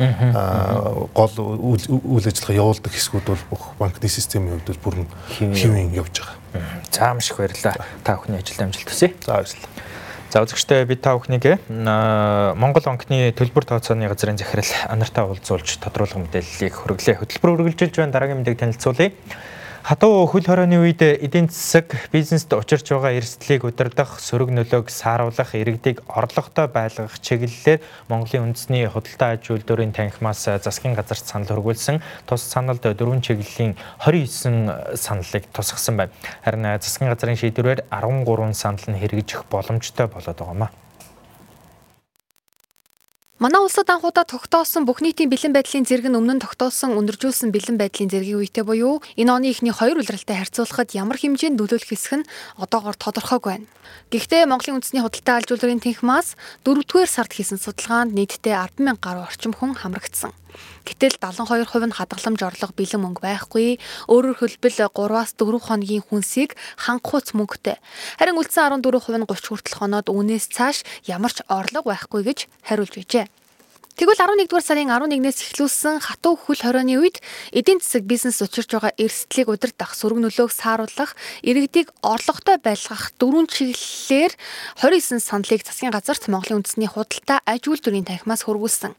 гол 1.11 1.35
үйл 1.75 2.23
ажиллагаа 2.23 2.61
явуулдаг 2.61 2.93
хэсгүүд 2.95 3.27
бол 3.27 3.43
бүх 3.51 3.63
банкны 3.79 4.07
системийн 4.07 4.63
хувьд 4.63 4.79
бүр 4.79 4.95
нь 5.03 5.09
хэвэн 5.33 5.91
явж 5.91 6.23
байгаа. 6.23 6.39
За 6.87 7.13
маш 7.13 7.31
их 7.31 7.37
баярлалаа. 7.37 7.83
Та 8.07 8.15
бүхний 8.15 8.39
ажилд 8.39 8.63
амжилт 8.63 8.87
хүсье. 8.87 9.11
За 9.19 9.43
баярлалаа. 9.43 9.96
За 10.27 10.43
үзэгчтэй 10.43 10.83
бид 10.83 10.99
та 10.99 11.15
бүхнийг 11.15 11.45
Монгол 11.71 12.83
банкны 12.83 13.31
төлбөр 13.31 13.63
тооцооны 13.63 14.11
газрын 14.11 14.35
захирал 14.35 14.67
анартаа 14.91 15.23
уулзуулж 15.31 15.79
тодруулах 15.79 16.19
мэдээллийг 16.19 16.75
хүргэлээ. 16.75 17.23
Хөтөлбөр 17.23 17.63
үргэлжилж 17.63 17.95
байна. 17.95 18.11
Дараагийн 18.11 18.43
мэдээг 18.43 18.59
танилцуулъя. 18.59 19.15
Хатуу 19.87 20.25
хөл 20.27 20.43
хорооны 20.43 20.81
үед 20.83 20.99
эдийн 20.99 21.47
засаг 21.47 21.93
бизнест 22.11 22.51
учирч 22.51 22.91
байгаа 22.91 23.15
эрсдлийг 23.15 23.63
удирдах, 23.63 24.19
сөрөг 24.19 24.51
нөлөөг 24.51 24.91
сааруулах, 24.91 25.55
иргэдийг 25.55 26.03
орлоготой 26.11 26.67
байлгах 26.67 27.15
чиглэлээр 27.23 27.79
Монголын 28.11 28.51
үндэсний 28.51 28.83
худалдаа 28.91 29.39
аж 29.39 29.47
үйлдвэрийн 29.47 29.95
танхимаас 29.95 30.43
засгийн 30.43 30.91
газарт 30.91 31.23
санал 31.23 31.55
хөргүүлсэн 31.55 32.03
тус 32.27 32.43
саналд 32.51 32.83
дөрвөн 32.83 33.23
чиглэлийн 33.23 33.79
29 34.03 34.99
саналыг 34.99 35.47
тусгасан 35.55 35.95
байна. 35.95 36.11
Харин 36.43 36.67
засгийн 36.83 37.07
газрын 37.07 37.39
шийдвэрээр 37.39 37.87
13 37.87 38.59
санал 38.59 38.83
нь 38.91 38.99
хэрэгжих 38.99 39.47
боломжтой 39.47 40.11
болоод 40.11 40.35
байгаа 40.35 40.51
юм 40.51 40.67
а. 40.67 40.86
Манай 43.37 43.61
улсад 43.61 43.85
анхудаа 43.93 44.25
тогтоосон 44.25 44.89
бүх 44.89 44.97
нийтийн 44.97 45.29
бэлэн 45.29 45.53
байдлын 45.53 45.85
зэрэг 45.85 46.09
нь 46.09 46.17
өмнө 46.17 46.33
нь 46.33 46.41
тогтоосон 46.41 46.97
өндөржүүлсэн 46.97 47.53
бэлэн 47.53 47.77
байдлын 47.77 48.09
зэргийн 48.09 48.41
үетэй 48.41 48.65
буюу 48.65 48.97
энэ 49.13 49.29
оны 49.29 49.53
ихний 49.53 49.69
хоёр 49.69 50.01
улиралтай 50.01 50.41
харьцуулахад 50.41 50.97
ямар 50.97 51.21
хэмжээнд 51.21 51.61
нөлөөлөх 51.61 51.85
хэсэг 51.85 52.25
нь 52.25 52.29
одоогоор 52.57 52.97
тодорхойгүй 52.97 53.61
байна. 53.61 53.69
Гэхдээ 54.09 54.49
Монголын 54.49 54.81
үндэсний 54.81 55.05
худалдаа 55.05 55.37
алж 55.37 55.49
үйлдвэрийн 55.53 55.85
тэнхимаас 55.85 56.33
4-р 56.65 57.05
сард 57.05 57.31
хийсэн 57.37 57.61
судалгаанд 57.61 58.17
нийтдээ 58.17 58.57
100000 58.57 58.97
гаруй 58.97 59.29
орчим 59.29 59.53
хүн 59.53 59.77
хамрагдсан. 59.77 60.33
Гэтэл 60.87 61.19
72% 61.19 61.87
нь 61.87 61.97
хадгаламж 61.97 62.41
орлого 62.43 62.73
бэлэн 62.75 63.01
мөнгө 63.03 63.21
байхгүй. 63.23 63.79
Өөрөөр 64.07 64.37
хэлбэл 64.37 64.77
3-аас 64.91 65.35
4 65.35 65.59
хоногийн 65.59 66.03
хүнсийг 66.05 66.55
хангахуйц 66.79 67.35
мөнгөтэй. 67.35 67.77
Харин 68.19 68.39
үлдсэн 68.39 68.79
14% 68.79 69.21
нь 69.21 69.27
30 69.27 69.51
хүртэл 69.51 69.77
хоноод 69.79 70.07
үүнээс 70.07 70.45
цааш 70.53 70.87
ямар 71.05 71.31
ч 71.33 71.43
орлого 71.47 71.91
байхгүй 71.91 72.21
гэж 72.27 72.39
хариулж 72.67 72.93
байжээ. 72.97 73.25
Тэгвэл 73.97 74.45
11-р 74.45 74.61
сарын 74.61 74.93
11-ээс 74.93 75.57
эхлүүлсэн 75.57 75.97
хатуу 76.05 76.37
хөл 76.37 76.61
хорионы 76.61 77.01
үед 77.01 77.17
эдийн 77.49 77.81
засаг 77.81 78.05
бизнес 78.05 78.37
учирч 78.45 78.69
байгаа 78.69 78.93
эрсдлийг 78.93 79.49
удирдах, 79.49 79.97
сөрөг 79.97 80.21
нөлөөг 80.21 80.53
сааруулах, 80.53 81.17
иргэдийг 81.41 81.89
орлоготой 82.05 82.61
байлгах 82.61 83.09
дөрвөн 83.17 83.49
чиглэлээр 83.49 84.37
29 84.85 85.17
саналыг 85.17 85.65
засгийн 85.65 85.89
газарт 85.89 86.29
Монголын 86.29 86.61
үндэсний 86.61 86.85
худалдаа 86.85 87.41
аж 87.41 87.65
үйлдвэрийн 87.65 88.05
танхимаас 88.05 88.45
хөргүүлсэн. 88.45 88.93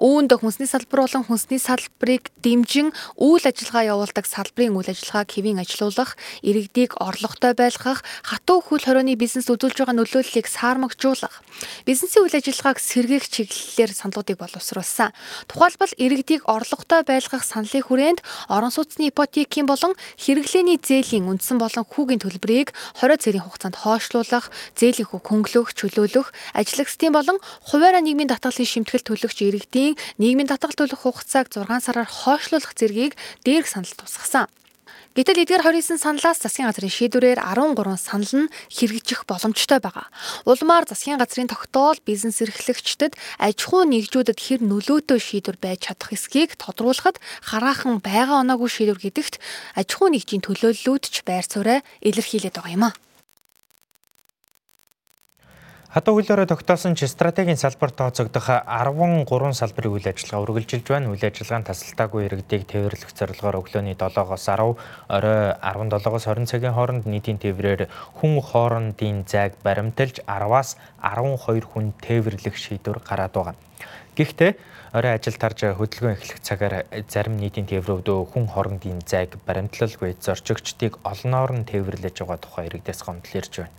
Үүнд 0.00 0.32
хүнсний 0.32 0.64
салбар 0.64 1.04
болон 1.04 1.28
хүнсний 1.28 1.60
салбарыг 1.60 2.32
дэмжин 2.40 2.96
үйл 3.20 3.44
ажиллагаа 3.44 3.92
явуулдаг 3.92 4.24
салбарын 4.24 4.72
үйл 4.72 4.88
ажиллагааг 4.88 5.28
хэвийн 5.36 5.60
ажилуулах, 5.60 6.16
иргэдийг 6.40 6.96
орлоготой 6.96 7.52
байлгах, 7.52 8.00
хатуу 8.24 8.64
хөл 8.64 8.80
хорионы 8.80 9.20
бизнес 9.20 9.52
үзүүлж 9.52 9.84
байгаа 9.84 10.00
нөлөөллийг 10.00 10.48
саармагжуулах, 10.48 11.44
бизнесийн 11.84 12.24
үйл 12.24 12.40
ажиллагааг 12.40 12.80
сэргээх 12.80 13.28
чиглэлээр 13.28 13.92
саналууд 13.92 14.29
асуудлуудыг 14.30 14.38
боловсруулсан. 14.38 15.12
Тухайлбал 15.48 15.92
иргэдийг 15.98 16.42
орлоготой 16.46 17.02
байлгах 17.02 17.44
саналын 17.44 17.82
хүрээнд 17.82 18.20
орон 18.48 18.70
сууцны 18.70 19.10
ипотекийн 19.10 19.66
болон 19.66 19.94
хэрэглээний 20.18 20.78
зээлийн 20.78 21.26
үндсэн 21.26 21.58
болон 21.58 21.84
хүүгийн 21.86 22.22
төлбөрийг 22.22 22.72
20 23.00 23.22
цэрийн 23.22 23.44
хугацаанд 23.44 23.76
хойшлуулах, 23.82 24.50
зээлийн 24.78 25.08
хүүг 25.10 25.24
хөнгөлөх, 25.26 25.74
чөлөөлөх, 25.74 26.28
ажлагчдын 26.54 27.12
болон 27.12 27.38
хуваараа 27.66 28.02
нийгмийн 28.02 28.30
татгалын 28.30 28.66
шимтгэл 28.66 29.06
төлөгч 29.06 29.38
иргэдийн 29.42 29.98
нийгмийн 30.18 30.50
татгал 30.50 30.76
төлөх 30.76 31.02
хугацааг 31.02 31.50
6 31.50 31.66
сараар 31.86 32.08
хойшлуулах 32.08 32.74
зэргийг 32.76 33.14
дээрх 33.44 33.66
санал 33.66 33.94
тусгасан. 33.98 34.46
Гэтэл 35.10 35.42
эдгээр 35.42 35.66
29 35.66 35.98
саналаас 35.98 36.38
засгийн 36.38 36.70
газрын 36.70 36.86
шийдвэрээр 36.86 37.42
13 37.42 37.98
санал 37.98 38.46
нь 38.46 38.52
хэрэгжих 38.70 39.26
боломжтой 39.26 39.82
байгаа. 39.82 40.06
Улмаар 40.46 40.86
засгийн 40.86 41.18
газрын 41.18 41.50
тогтоол 41.50 41.98
бизнес 42.06 42.38
эрхлэгчдэд 42.38 43.18
аж 43.42 43.58
ахуй 43.58 43.90
нэгжүүдэд 43.90 44.38
хэр 44.38 44.62
нөлөөтэй 44.62 45.18
шийдвэр 45.18 45.58
байж 45.58 45.90
чадах 45.90 46.14
эсхийг 46.14 46.54
тодруулахад 46.54 47.18
хараахан 47.42 47.98
байгаа 47.98 48.46
оноогүй 48.46 48.70
шийдвэр 48.70 49.02
гэдэгт 49.02 49.42
аж 49.74 49.88
ахуй 49.98 50.14
нэгжийн 50.14 50.46
төлөөллүүд 50.46 51.04
ч 51.10 51.26
байр 51.26 51.42
сууриа 51.42 51.82
илэрхийлээд 52.06 52.54
байгаа 52.54 52.70
юм 52.78 52.84
а. 52.86 52.94
Хатуу 55.90 56.20
хөлөөрөө 56.20 56.46
тогтоосон 56.46 56.94
ч 56.94 57.10
стратегийн 57.10 57.58
салбарт 57.58 57.96
тооцогдох 57.98 58.46
13 58.46 59.26
салбарын 59.58 59.94
үйл 59.98 60.06
ажиллагаа 60.06 60.46
үргэлжилж 60.46 60.86
байна. 60.86 61.10
Үйл 61.10 61.24
ажиллагаанд 61.26 61.66
тасалтаагүй 61.66 62.30
иргэдийг 62.30 62.62
тээвэрлэх 62.70 63.10
зорилгоор 63.10 63.58
өглөөний 63.58 63.98
7-оос 63.98 64.46
10, 64.46 64.78
орой 65.10 65.40
17-оос 65.58 66.24
20 66.30 66.46
цагийн 66.46 66.78
хооронд 66.78 67.10
нийтийн 67.10 67.42
тээврээр 67.42 67.90
хүн 68.22 68.38
хоорондын 68.38 69.26
зайг 69.26 69.58
баримталж 69.66 70.22
10-аас 70.30 70.78
12 71.02 71.66
хүн 71.74 71.90
тээвэрлэх 71.98 72.54
шийдвэр 72.54 73.02
гараад 73.02 73.34
байгаа. 73.34 73.58
Гэхдээ 74.14 74.52
орой 74.94 75.18
ажил 75.18 75.42
тарж 75.42 75.74
хөдөлгөөн 75.74 76.14
эхлэх 76.14 76.38
цагаар 76.38 76.86
зарим 77.10 77.34
нийтийн 77.34 77.66
тээврүүд 77.66 78.30
хүн 78.30 78.46
хоорондын 78.46 79.02
зайг 79.02 79.42
баримтлалгүй 79.42 80.14
зорчигчдыг 80.22 81.02
олноор 81.02 81.50
нь 81.50 81.66
тээвэрлэж 81.66 82.22
байгаа 82.22 82.38
тухай 82.38 82.70
иргэдээс 82.70 83.02
гомдол 83.02 83.42
ирж 83.42 83.66
байна. 83.66 83.74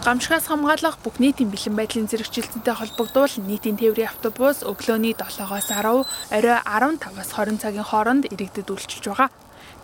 Гамшигаас 0.00 0.48
хамгаалах 0.48 0.96
бүх 1.04 1.20
нийтийн 1.20 1.52
бэлэн 1.52 1.76
байдлын 1.76 2.08
зэрэгжилтэнтэй 2.08 2.72
холбогдвол 2.72 3.34
нийтийн 3.44 3.76
тээврийн 3.76 4.08
автобус 4.08 4.64
өглөөний 4.64 5.12
7-оос 5.12 5.68
10, 5.68 6.08
орой 6.32 6.58
15-аас 6.64 7.30
20 7.36 7.60
цагийн 7.60 7.84
хооронд 7.84 8.24
иргэдэд 8.32 8.72
үйлчилж 8.72 9.04
байгаа. 9.12 9.28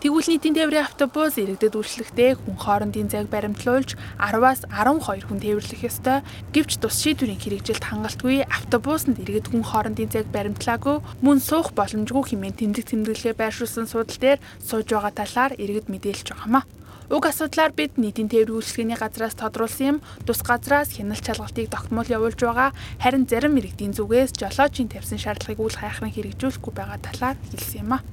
Тэгвэл 0.01 0.29
нийтийн 0.33 0.57
тээврийн 0.57 0.89
автобус 0.89 1.37
иргэдэд 1.37 1.77
үйлчлэхдээ 1.77 2.31
хүн 2.33 2.57
хоорондын 2.57 3.13
зайг 3.13 3.29
баримтлуулж 3.29 3.93
10-аас 4.17 4.65
12 4.73 5.29
хүн 5.29 5.37
тээвэрлэх 5.37 5.85
ёстой. 5.85 6.25
Гэвч 6.49 6.81
тус 6.81 6.97
шийдвэрийн 6.97 7.37
хэрэгжилт 7.37 7.85
хангалтгүй 7.85 8.41
автобусанд 8.49 9.21
иргэд 9.21 9.53
хүн 9.53 9.61
хоорондын 9.69 10.09
зайг 10.09 10.33
баримтлаагүй 10.33 10.97
мөн 11.21 11.37
суух 11.37 11.77
боломжгүй 11.77 12.33
хэмээн 12.33 12.57
тэмдэг 12.57 12.85
тэмдэглэгээ 12.89 13.37
байршуулсан 13.37 13.85
судал 13.85 14.17
дээр 14.17 14.41
сууж 14.65 14.89
байгаа 14.89 15.13
талаар 15.13 15.53
иргэд 15.61 15.93
мэдээлж 15.93 16.33
байгаамаа. 16.33 16.65
Уг 17.07 17.23
асуудлаар 17.23 17.71
бид 17.71 17.95
нийтийн 17.95 18.27
тээврийн 18.27 18.59
үйлчлэгээний 18.59 18.99
газраас 18.99 19.31
тодруулсан 19.39 19.87
юм 19.95 19.97
тус 20.27 20.43
газраас 20.43 20.91
хяналт 20.91 21.23
шалгалтыг 21.23 21.71
тогтмол 21.71 22.03
явуулж 22.03 22.35
байгаа 22.35 22.75
харин 22.99 23.23
зарим 23.23 23.55
иргэдийн 23.55 23.95
зүгээс 23.95 24.35
жолоочийн 24.35 24.91
тавьсан 24.91 25.15
шаардлагыг 25.15 25.55
үл 25.55 25.71
хайхран 25.79 26.11
хэрэгжүүлэхгүй 26.11 26.73
байгаа 26.75 26.99
талаар 26.99 27.39
хэлсэн 27.47 27.79
юм 27.79 27.95
а. 27.95 28.03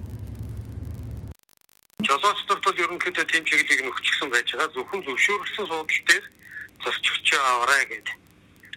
Жолоочдод 2.07 2.61
бол 2.63 2.83
ерөнхийдөө 2.87 3.25
тийм 3.27 3.43
чиглэлийг 3.43 3.83
нөхчихсөн 3.83 4.31
байж 4.31 4.47
байгаа 4.55 4.71
зөвхөн 4.79 5.03
зөвшөөрөлсөн 5.03 5.67
суудал 5.67 6.03
дээр 6.07 6.25
зорчигч 6.87 7.29
аваарай 7.35 7.83
гэдэг. 7.91 8.15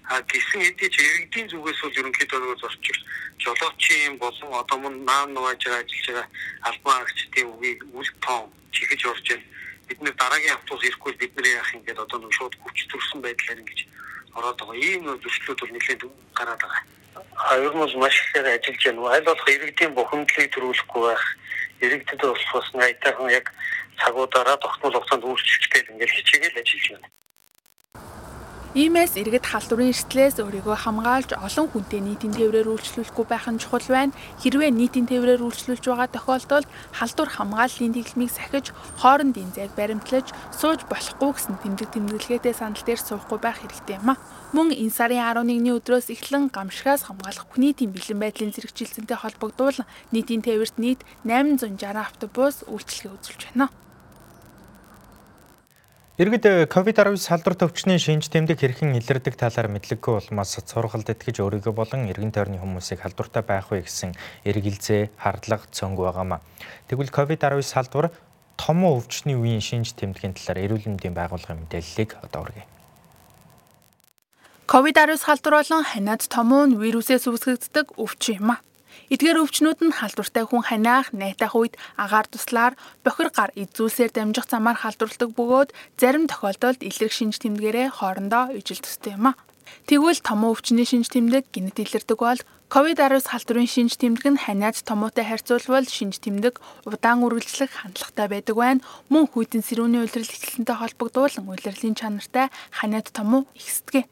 А 0.09 0.25
гисэн 0.25 0.65
хэдий 0.65 0.89
ч 0.89 0.97
иргэдийн 0.97 1.47
зүгээс 1.53 1.79
бол 1.85 1.99
ерөнхийдөө 2.01 2.39
нөгөө 2.41 2.57
зорчигч 2.65 2.99
жолоочийн 3.45 4.17
болон 4.17 4.49
одоо 4.49 4.77
мөн 4.81 5.05
наан 5.05 5.29
нугааж 5.37 5.61
ажиллаж 5.61 6.05
байгаа 6.09 6.27
албан 6.65 7.05
агчдын 7.05 7.53
үгийг 7.53 7.79
үл 7.93 8.09
тоон 8.25 8.49
чихэж 8.73 9.05
орж 9.13 9.27
байна 9.29 9.56
бид 9.87 9.99
нэр 10.01 10.15
дараагийн 10.19 10.55
автобус 10.55 10.83
ирэхгүй 10.83 11.13
бид 11.17 11.33
нар 11.35 11.47
яах 11.47 11.73
юм 11.73 11.83
гээд 11.83 12.03
одоо 12.03 12.19
нэг 12.19 12.33
шууд 12.35 12.53
хүч 12.59 12.77
төрсэн 12.91 13.19
байдлаар 13.21 13.61
ингэж 13.61 13.79
ороод 14.37 14.57
байгаа. 14.59 14.75
Ийм 14.75 15.03
зөрчлүүд 15.23 15.59
бол 15.59 15.73
нэлээд 15.73 16.01
гараад 16.37 16.61
байгаа. 16.61 16.83
Ер 17.65 17.73
нь 17.73 17.99
маш 17.99 18.15
ихээр 18.21 18.47
ажиллаж 18.51 18.83
байна. 18.85 19.09
Аль 19.15 19.27
болох 19.27 19.47
иргэдийн 19.47 19.93
бухимдлыг 19.95 20.47
төрүүлэхгүй 20.53 21.01
байх. 21.07 21.25
Иргэдэд 21.81 22.21
бас 22.21 22.43
бас 22.53 22.67
найтайхан 22.73 23.29
яг 23.29 23.47
цагуудаараа 23.97 24.57
тогтмол 24.61 24.93
хугацаанд 24.93 25.23
үйлчлэх 25.25 25.71
гээд 25.71 25.91
ингээд 25.91 26.15
хичээгээл 26.15 26.61
ажиллаж 26.61 26.85
байна. 26.91 27.07
Иймээс 28.77 29.17
иргэд 29.17 29.41
халдварын 29.49 29.89
эрсдлээс 29.89 30.37
өөрийгөө 30.37 30.77
хамгаалж 30.85 31.33
олон 31.33 31.65
хүнтэй 31.73 31.97
нийтийн 31.97 32.29
тээврээр 32.37 32.69
үйлчлүүлэхгүй 32.69 33.25
байх 33.25 33.49
нь 33.49 33.57
чухал 33.57 33.89
байна. 33.89 34.13
Хэрвээ 34.37 34.69
нийтийн 34.69 35.09
тээврээр 35.09 35.41
үйлчлүүлж 35.41 35.81
байгаа 35.81 36.05
тохиолдолд 36.13 36.69
халдвар 36.93 37.29
хамгааллын 37.33 37.97
дэглэмийг 37.97 38.29
сахиж 38.29 38.69
хоорондын 39.01 39.49
зайг 39.57 39.73
баримтлаж 39.73 40.29
сууж 40.53 40.85
болохгүй 40.85 41.31
гэсэн 41.33 41.57
тэмдэг 41.57 41.89
тэмдэглэгээтэй 41.89 42.53
санал 42.53 42.85
дээр 42.85 43.01
суухгүй 43.01 43.39
байх 43.41 43.65
хэрэгтэй 43.65 43.97
юм 43.97 44.13
а. 44.13 44.21
Мөн 44.53 44.69
энэ 44.69 44.93
сарын 44.93 45.25
11-ний 45.25 45.73
өдрөөс 45.73 46.13
эхлэн 46.13 46.53
гамшигаас 46.53 47.09
хамгаалах 47.09 47.49
нийтийн 47.57 47.89
бэлэн 47.89 48.21
байдлын 48.21 48.53
зэрэгжилсэнтэй 48.53 49.17
холбогдвол 49.17 49.81
нийтийн 50.13 50.45
тээвэрт 50.45 50.77
нийт 50.77 51.01
860 51.25 51.81
автобус 51.97 52.61
үйлчлэгээ 52.69 53.09
үзүүлж 53.09 53.41
байна. 53.57 53.73
Иргэд 56.17 56.73
COVID-19 56.73 57.21
салдар 57.21 57.53
төвчний 57.53 58.01
шинж 58.01 58.33
тэмдэг 58.33 58.57
хэрхэн 58.57 58.97
илэрдэг 58.97 59.37
талаар 59.37 59.69
мэдлэггүй 59.69 60.17
улмаас 60.17 60.57
сургалт 60.65 61.13
итгэж 61.13 61.45
өөрийгөө 61.45 61.77
болон 61.77 62.09
эргэн 62.09 62.33
тойрны 62.33 62.57
хүмүүсийг 62.57 63.05
халдвартай 63.05 63.45
байх 63.45 63.69
вэ 63.69 63.85
гэсэн 63.85 64.17
эргэлзээ, 64.41 65.13
хардлага 65.13 65.69
цөөнг 65.69 66.01
байгаамаа. 66.01 66.41
Тэгвэл 66.89 67.13
COVID-19 67.13 67.61
салдвар 67.61 68.09
томоо 68.57 68.97
өвчний 68.97 69.37
үеийн 69.37 69.61
шинж 69.61 69.93
тэмдгийн 69.93 70.33
талаар 70.33 70.65
эрүүл 70.65 70.89
мэндийн 70.89 71.13
байгууллагын 71.13 71.69
мэдээллийг 71.69 72.17
одоо 72.25 72.49
үргэе. 72.49 72.65
Ковид-19 74.65 75.21
халдвар 75.21 75.61
болон 75.61 75.85
ханиад 75.85 76.25
томоо 76.25 76.65
нь 76.65 76.81
вирусээс 76.81 77.29
үүсгэгддэг 77.29 77.93
өвчин 77.93 78.41
юм 78.41 78.57
а. 78.57 78.66
Эдгээр 79.13 79.41
өвчнүүд 79.43 79.79
нь 79.85 79.97
халдвартай 79.97 80.43
хүн 80.47 80.63
ханиах, 80.67 81.13
найтах 81.15 81.55
үед 81.55 81.79
агаар 81.95 82.27
туслаар 82.27 82.73
бохир 83.05 83.29
гар 83.31 83.51
эзүүлсээр 83.55 84.11
дамжих 84.13 84.45
замаар 84.51 84.77
халдварладаг 84.81 85.31
бөгөөд 85.37 85.69
зарим 85.99 86.25
тохиолдолд 86.27 86.83
илэрх 86.83 87.13
шинж 87.15 87.39
тэмдгээрээ 87.39 87.87
хоорондоо 87.97 88.51
ижил 88.59 88.83
төстэй 88.83 89.15
юм 89.15 89.31
а. 89.31 89.39
Тэгвэл 89.87 90.19
томоо 90.23 90.51
өвчний 90.55 90.87
шинж 90.87 91.07
тэмдэг 91.11 91.43
гинт 91.51 91.79
илэрдэг 91.79 92.19
бол 92.19 92.39
ковид-19 92.73 93.31
халдварын 93.31 93.69
шинж 93.71 93.93
тэмдэг 93.99 94.25
нь 94.35 94.43
ханиад 94.43 94.75
томоотой 94.83 95.23
харьцуулбал 95.27 95.87
шинж 95.87 96.19
тэмдэг 96.23 96.59
удаан 96.87 97.23
үргэлжлэх 97.23 97.71
хандлагатай 97.71 98.27
байдаг 98.27 98.55
байна. 98.59 98.83
Мөн 99.11 99.27
хүйтэн 99.31 99.63
сэрүүний 99.63 100.03
улирал 100.03 100.27
эхлэлтэй 100.35 100.75
холбогдуулан 100.75 101.47
улирлын 101.47 101.95
чанартай 101.95 102.51
ханиад 102.75 103.07
томоо 103.15 103.47
ихсдэг. 103.55 104.07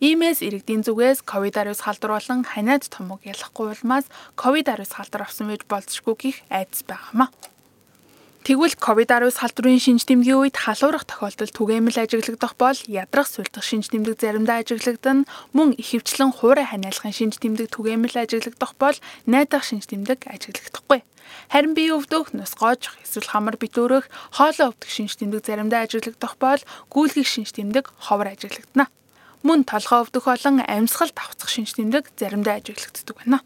Иймээс 0.00 0.42
иргэдийн 0.46 0.82
зүгээс 0.86 1.26
ковид-19 1.26 1.82
халдвар 1.82 2.12
болон 2.18 2.40
ханиад 2.46 2.86
томог 2.86 3.20
ялахгүй 3.26 3.74
улмаас 3.74 4.06
ковид-19 4.38 4.94
халдвар 4.94 5.22
авсан 5.26 5.50
байж 5.50 5.62
болзошгүй 5.66 6.14
гих 6.18 6.36
айдас 6.50 6.82
байгаамаа. 6.86 7.30
Тэгвэл 8.48 8.80
ковид-19 8.80 9.44
халдварын 9.44 9.76
шинж 9.76 10.08
тэмдгийн 10.08 10.40
үед 10.40 10.56
халуурах 10.56 11.04
тохиолдолд 11.04 11.52
түгээмэл 11.52 12.00
ажиглагдах 12.00 12.56
бол 12.56 12.78
ядрах 12.88 13.28
сүлдэх 13.28 13.60
шинж 13.60 13.92
тэмдэг 13.92 14.16
заримдаа 14.16 14.64
ажиглагдана. 14.64 15.28
Мөн 15.52 15.76
ихэвчлэн 15.76 16.32
хуурай 16.32 16.64
ханиалгын 16.64 17.12
шинж 17.12 17.36
тэмдэг 17.44 17.68
түгээмэл 17.68 18.24
ажиглагдах 18.24 18.72
бол 18.80 18.96
найдах 19.28 19.68
шинж 19.68 19.84
тэмдэг 19.92 20.32
ажиглагдахгүй. 20.32 21.04
Харин 21.52 21.76
бие 21.76 21.92
өвдөх, 21.92 22.32
нусгоож, 22.32 22.88
эсвэл 23.04 23.28
хамар 23.28 23.60
битүүрэх, 23.60 24.08
хоолой 24.32 24.72
өвдөх 24.72 24.88
шинж 24.88 25.20
тэмдэг 25.20 25.44
заримдаа 25.44 25.84
ажиглагдах 25.84 26.40
бол 26.40 26.60
гүйлгэх 26.88 27.28
шинж 27.28 27.52
тэмдэг 27.52 27.92
ховор 28.00 28.32
ажиглагдана. 28.32 28.88
Мөн 29.46 29.62
толгой 29.62 30.02
өвдөх 30.02 30.26
болон 30.26 30.58
амьсгал 30.66 31.14
давцах 31.14 31.46
шинж 31.46 31.78
тэмдэг 31.78 32.10
заримдаа 32.18 32.58
ажиглагддаг 32.58 33.16
байна. 33.22 33.38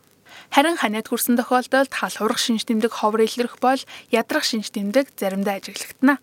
Харин 0.48 0.80
ханиад 0.80 1.08
хүрсэн 1.08 1.36
тохиолдолд 1.36 1.92
хал 1.92 2.16
хурах 2.16 2.40
шинж 2.40 2.64
тэмдэг 2.64 2.92
ховор 2.92 3.20
илэрх 3.28 3.60
бол 3.60 3.80
ядрах 4.08 4.44
шинж 4.48 4.72
тэмдэг 4.72 5.12
заримдаа 5.20 5.60
ажиглагдана. 5.60 6.16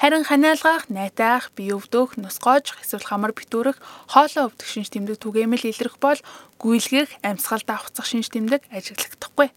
Харин 0.00 0.24
ханиалгах, 0.24 0.88
найтаах, 0.88 1.52
бие 1.52 1.76
өвдөх, 1.76 2.16
нусгоож, 2.16 2.72
эсвэл 2.80 3.04
хамар 3.04 3.36
битүүрэх, 3.36 3.76
хоолой 4.08 4.48
өвдөх 4.48 4.64
шинж 4.64 4.88
тэмдэг 4.88 5.20
түгээмэл 5.20 5.68
илэрх 5.68 6.00
бол 6.00 6.16
гүйлгэх, 6.56 7.20
амьсгал 7.20 7.60
давхцах 7.60 8.08
шинж 8.08 8.32
тэмдэг 8.32 8.64
ажиглагдахгүй. 8.72 9.52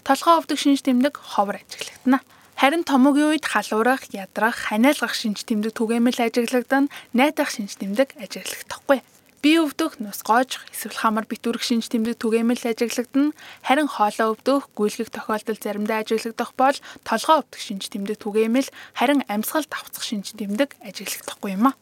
Толгой 0.00 0.34
өвдөх 0.40 0.56
шинж 0.56 0.80
тэмдэг 0.80 1.20
ховор 1.20 1.60
ажиглагдана. 1.60 2.24
Харин 2.62 2.86
томогийн 2.86 3.34
үед 3.34 3.42
халуурах, 3.42 4.06
ядрах, 4.14 4.54
ханиалгах 4.70 5.18
шинж 5.18 5.42
тэмдэг 5.42 5.74
түгээмэл 5.74 6.30
ажиглагдана, 6.30 6.86
найтах 7.10 7.50
шинж 7.50 7.74
тэмдэг 7.74 8.14
ажиглагдахгүй 8.22 9.02
бие 9.42 9.66
өвдөх, 9.66 9.98
нус 9.98 10.22
гоож, 10.22 10.62
эсвэл 10.70 10.94
хамар 10.94 11.26
битүүрэх 11.26 11.58
шинж 11.58 11.90
тэмдэг 11.90 12.22
түгээмэл 12.22 12.62
ажиглагдана. 12.62 13.34
Харин 13.66 13.90
хоолой 13.90 14.30
өвдөх, 14.30 14.70
гүйлгэх 14.78 15.10
тохиолдол 15.10 15.58
заримдаа 15.58 16.06
ажиглагдах 16.06 16.54
бол 16.54 16.78
толгой 17.02 17.42
өвдөх 17.42 17.58
шинж 17.58 17.90
тэмдэг 17.90 18.22
түгээмэл 18.22 18.70
харин 18.94 19.26
амьсгал 19.26 19.66
давцах 19.66 20.06
шинж 20.06 20.38
тэмдэг 20.38 20.78
ажиглагдахгүй 20.86 21.58
юм 21.58 21.66
а. 21.66 21.76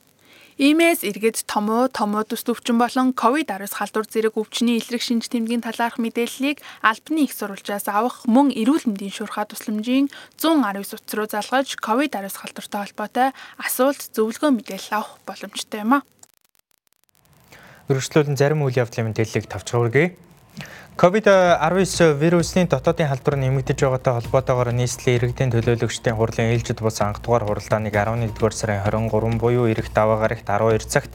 Иймээс 0.60 1.08
эргээд 1.08 1.48
томоо, 1.48 1.88
томоо 1.88 2.20
төс 2.20 2.44
өвчин 2.44 2.76
болон 2.76 3.16
ковид-19 3.16 3.64
халдвар 3.80 4.04
зэрэг 4.04 4.36
өвчний 4.36 4.76
илрэх 4.76 5.00
шинж 5.00 5.32
тэмдгийн 5.32 5.64
талаарх 5.64 5.96
мэдээллийг 5.96 6.60
албаны 6.84 7.24
их 7.24 7.32
сурвалжаас 7.32 7.88
авах 7.88 8.28
мөн 8.28 8.52
эрүүл 8.52 8.84
мэндийн 8.92 9.08
шуурхай 9.08 9.48
тусламжийн 9.48 10.12
119 10.36 11.00
утас 11.00 11.16
руу 11.16 11.24
залгаж 11.32 11.80
ковид-19 11.80 12.36
халдвартай 12.36 12.80
холбоотой 12.92 13.28
асуулт 13.56 14.04
зөвлөгөө 14.12 14.50
мэдээлэл 14.60 15.00
авах 15.00 15.16
боломжтой 15.24 15.80
юм 15.80 15.96
а. 15.96 16.04
Өргөжлүүлэн 17.88 18.36
зарим 18.36 18.60
үйл 18.60 18.84
явдлын 18.84 19.16
мэдээллийг 19.16 19.48
тавчгаа 19.48 19.80
үргэе. 19.88 20.12
COVID-19 21.00 22.20
вирусны 22.20 22.66
дотоодын 22.68 23.08
халдвар 23.08 23.40
нэмэгдэж 23.40 23.88
байгаатай 23.88 24.20
холбоотойгоор 24.20 24.68
нийслэлийн 24.76 25.16
иргэдийн 25.16 25.52
төлөөлөгчдийн 25.56 26.12
хурлын 26.12 26.52
ээлжид 26.52 26.84
бус 26.84 27.00
анх 27.00 27.24
дугаар 27.24 27.48
хуралдааныг 27.48 27.96
11-р 27.96 28.52
сарын 28.52 28.84
23 28.84 29.40
буюу 29.40 29.64
эх 29.72 29.88
даваа 29.96 30.20
гарагт 30.20 30.44
12 30.44 30.84
цагт 30.92 31.08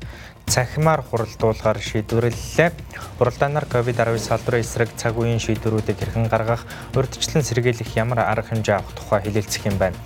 цахимаар 0.50 1.06
хуралдуулахаар 1.06 1.78
шийдвэрлэлээ. 1.78 2.74
Хуралдаанаар 3.22 3.70
COVID-19 3.70 4.18
салбарын 4.26 4.66
эсрэг 4.66 4.90
цаг 4.98 5.22
үеийн 5.22 5.38
шийдвэрүүдийг 5.38 6.02
хэрхэн 6.02 6.34
гаргах, 6.34 6.66
урьдчилан 6.98 7.46
сэргийлэх 7.46 7.94
ямар 7.94 8.26
арга 8.26 8.58
хэмжээ 8.58 8.82
авах 8.82 8.98
тухай 8.98 9.22
хэлэлцэх 9.22 9.70
юм 9.70 9.78
байна. 9.78 9.98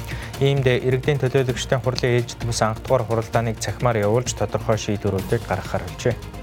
Иймд 0.43 0.67
иргэдийн 0.67 1.23
төлөөлөгчдийн 1.23 1.79
хурлын 1.79 2.19
ээлжид 2.19 2.43
бус 2.43 2.59
анх 2.67 2.83
дугаар 2.83 3.07
хуралдааныг 3.07 3.63
цахимаар 3.63 4.03
явуулж 4.03 4.35
тодорхой 4.35 4.75
шийдвэрүүдийг 4.75 5.47
гаргахаар 5.47 5.87
болжээ. 5.87 6.38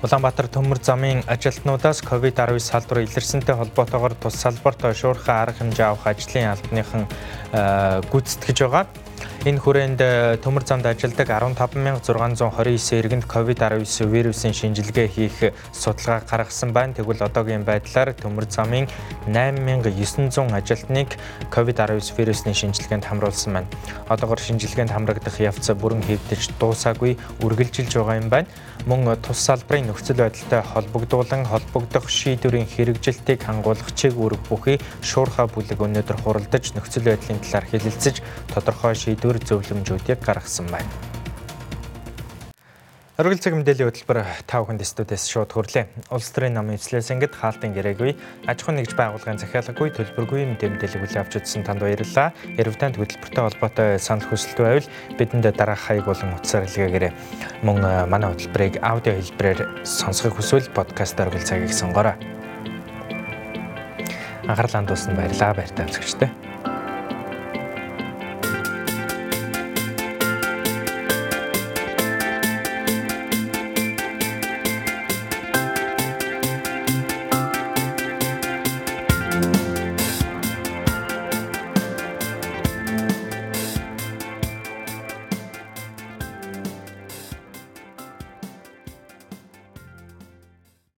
Улаанбаатар 0.00 0.46
төмөр 0.48 0.78
замын 0.80 1.18
ажилтнуудаас 1.28 1.98
COVID-19 2.08 2.56
салбар 2.64 3.02
илэрсэнтэй 3.04 3.52
холбоотойгоор 3.52 4.14
тус 4.16 4.38
салбарт 4.40 4.80
шуурхай 4.96 5.42
арга 5.42 5.60
хэмжээ 5.60 5.86
авах 5.92 6.06
ажлын 6.08 6.56
албаныхан 6.56 7.04
э, 7.04 8.00
гүйцэтгэж 8.08 8.58
байгаа. 8.64 8.88
Энэ 9.44 9.60
хүрээнд 9.60 10.00
э, 10.00 10.36
төмөр 10.40 10.64
замд 10.64 10.88
ажилладаг 10.88 11.28
15629 11.28 12.96
иргэнд 12.96 13.24
COVID-19 13.28 14.08
вирусын 14.08 14.56
шинжилгээ 14.56 15.08
хийх 15.08 15.36
судалгаа 15.72 16.24
гаргасан 16.24 16.72
байна. 16.72 16.96
Тэгвэл 16.96 17.24
одоогийн 17.24 17.64
байдлаар 17.68 18.16
төмөр 18.16 18.48
замын 18.48 18.88
8900 19.28 20.48
ажилтныг 20.48 21.16
COVID-19 21.52 22.16
вирусны 22.16 22.52
шинжилгээнд 22.52 23.04
хамруулсан 23.04 23.52
байна. 23.52 23.68
Одоогор 24.08 24.40
шинжилгээнд 24.40 24.92
хамрагдах 24.92 25.36
явц 25.40 25.72
бүрэн 25.72 26.04
хэвдэж 26.04 26.56
дуусаагүй 26.60 27.16
үргэлжилж 27.44 27.96
байгаа 27.96 28.16
юм 28.20 28.28
байна. 28.28 28.48
Мөн 28.88 29.04
тус 29.20 29.36
салбарын 29.44 29.90
нөхцөл 29.92 30.16
байдалтай 30.24 30.62
холбогдуулан 30.64 31.44
холбогдох 31.44 32.08
шийдвэрийн 32.08 32.64
хэрэгжилтийг 32.64 33.44
хангуулах 33.44 33.92
чиг 33.92 34.16
үүрэг 34.16 34.40
бүхий 34.48 34.80
шуурхай 35.04 35.46
бүлэг 35.52 35.84
өнөөдөр 35.84 36.16
хуралдаж 36.24 36.72
нөхцөл 36.72 37.04
байдлын 37.04 37.44
талаар 37.44 37.68
хэлэлцэж 37.68 38.24
тодорхой 38.48 38.96
шийдвэр 38.96 39.44
зөвлөмжүүдийг 39.44 40.24
гаргасан 40.24 40.72
байна. 40.72 41.09
Оргил 43.20 43.36
цаг 43.36 43.52
мэдээллийн 43.52 43.92
хөтөлбөр 43.92 44.24
тав 44.48 44.64
хүнд 44.64 44.80
студиэс 44.80 45.28
шууд 45.28 45.52
хүрлээ. 45.52 46.08
Улс 46.08 46.32
төрийн 46.32 46.56
намын 46.56 46.80
эвслээс 46.80 47.12
ангид 47.12 47.36
хаалтын 47.36 47.76
гэрээгүй 47.76 48.16
аж 48.48 48.64
ахуйн 48.64 48.80
нэгж 48.80 48.96
байгууллагын 48.96 49.36
захиалагүй 49.36 49.92
төлбөргүй 49.92 50.48
мэдээ 50.56 50.72
мэдээлэл 50.72 51.04
хүлээн 51.04 51.28
авч 51.28 51.36
үзсэн 51.36 51.60
танд 51.60 51.84
баярлалаа. 51.84 52.32
Ярвтанд 52.56 52.96
хөтөлбөртэй 52.96 53.44
холбоотой 53.44 54.00
санал 54.00 54.24
хүсэлт 54.24 54.56
байвал 54.56 54.88
бидэнд 55.20 55.52
дараах 55.52 55.84
хаяг 55.84 56.08
болон 56.08 56.32
утсаар 56.32 56.64
илгээгээрэй. 56.64 57.12
Мөн 57.60 57.84
э, 57.84 58.08
манай 58.08 58.32
хөтөлбөрийг 58.32 58.80
аудио 58.80 59.12
хэлбэрээр 59.12 59.84
сонсохыг 59.84 60.40
хүсвэл 60.40 60.72
подкаст 60.72 61.20
оргил 61.20 61.44
цагийг 61.44 61.76
сонгоорой. 61.76 62.16
Анхаарлаа 64.48 64.80
хандуулсанд 64.80 65.20
баярлалаа 65.20 65.60
баяртай 65.60 65.84
үзэгчтэй. 65.84 66.49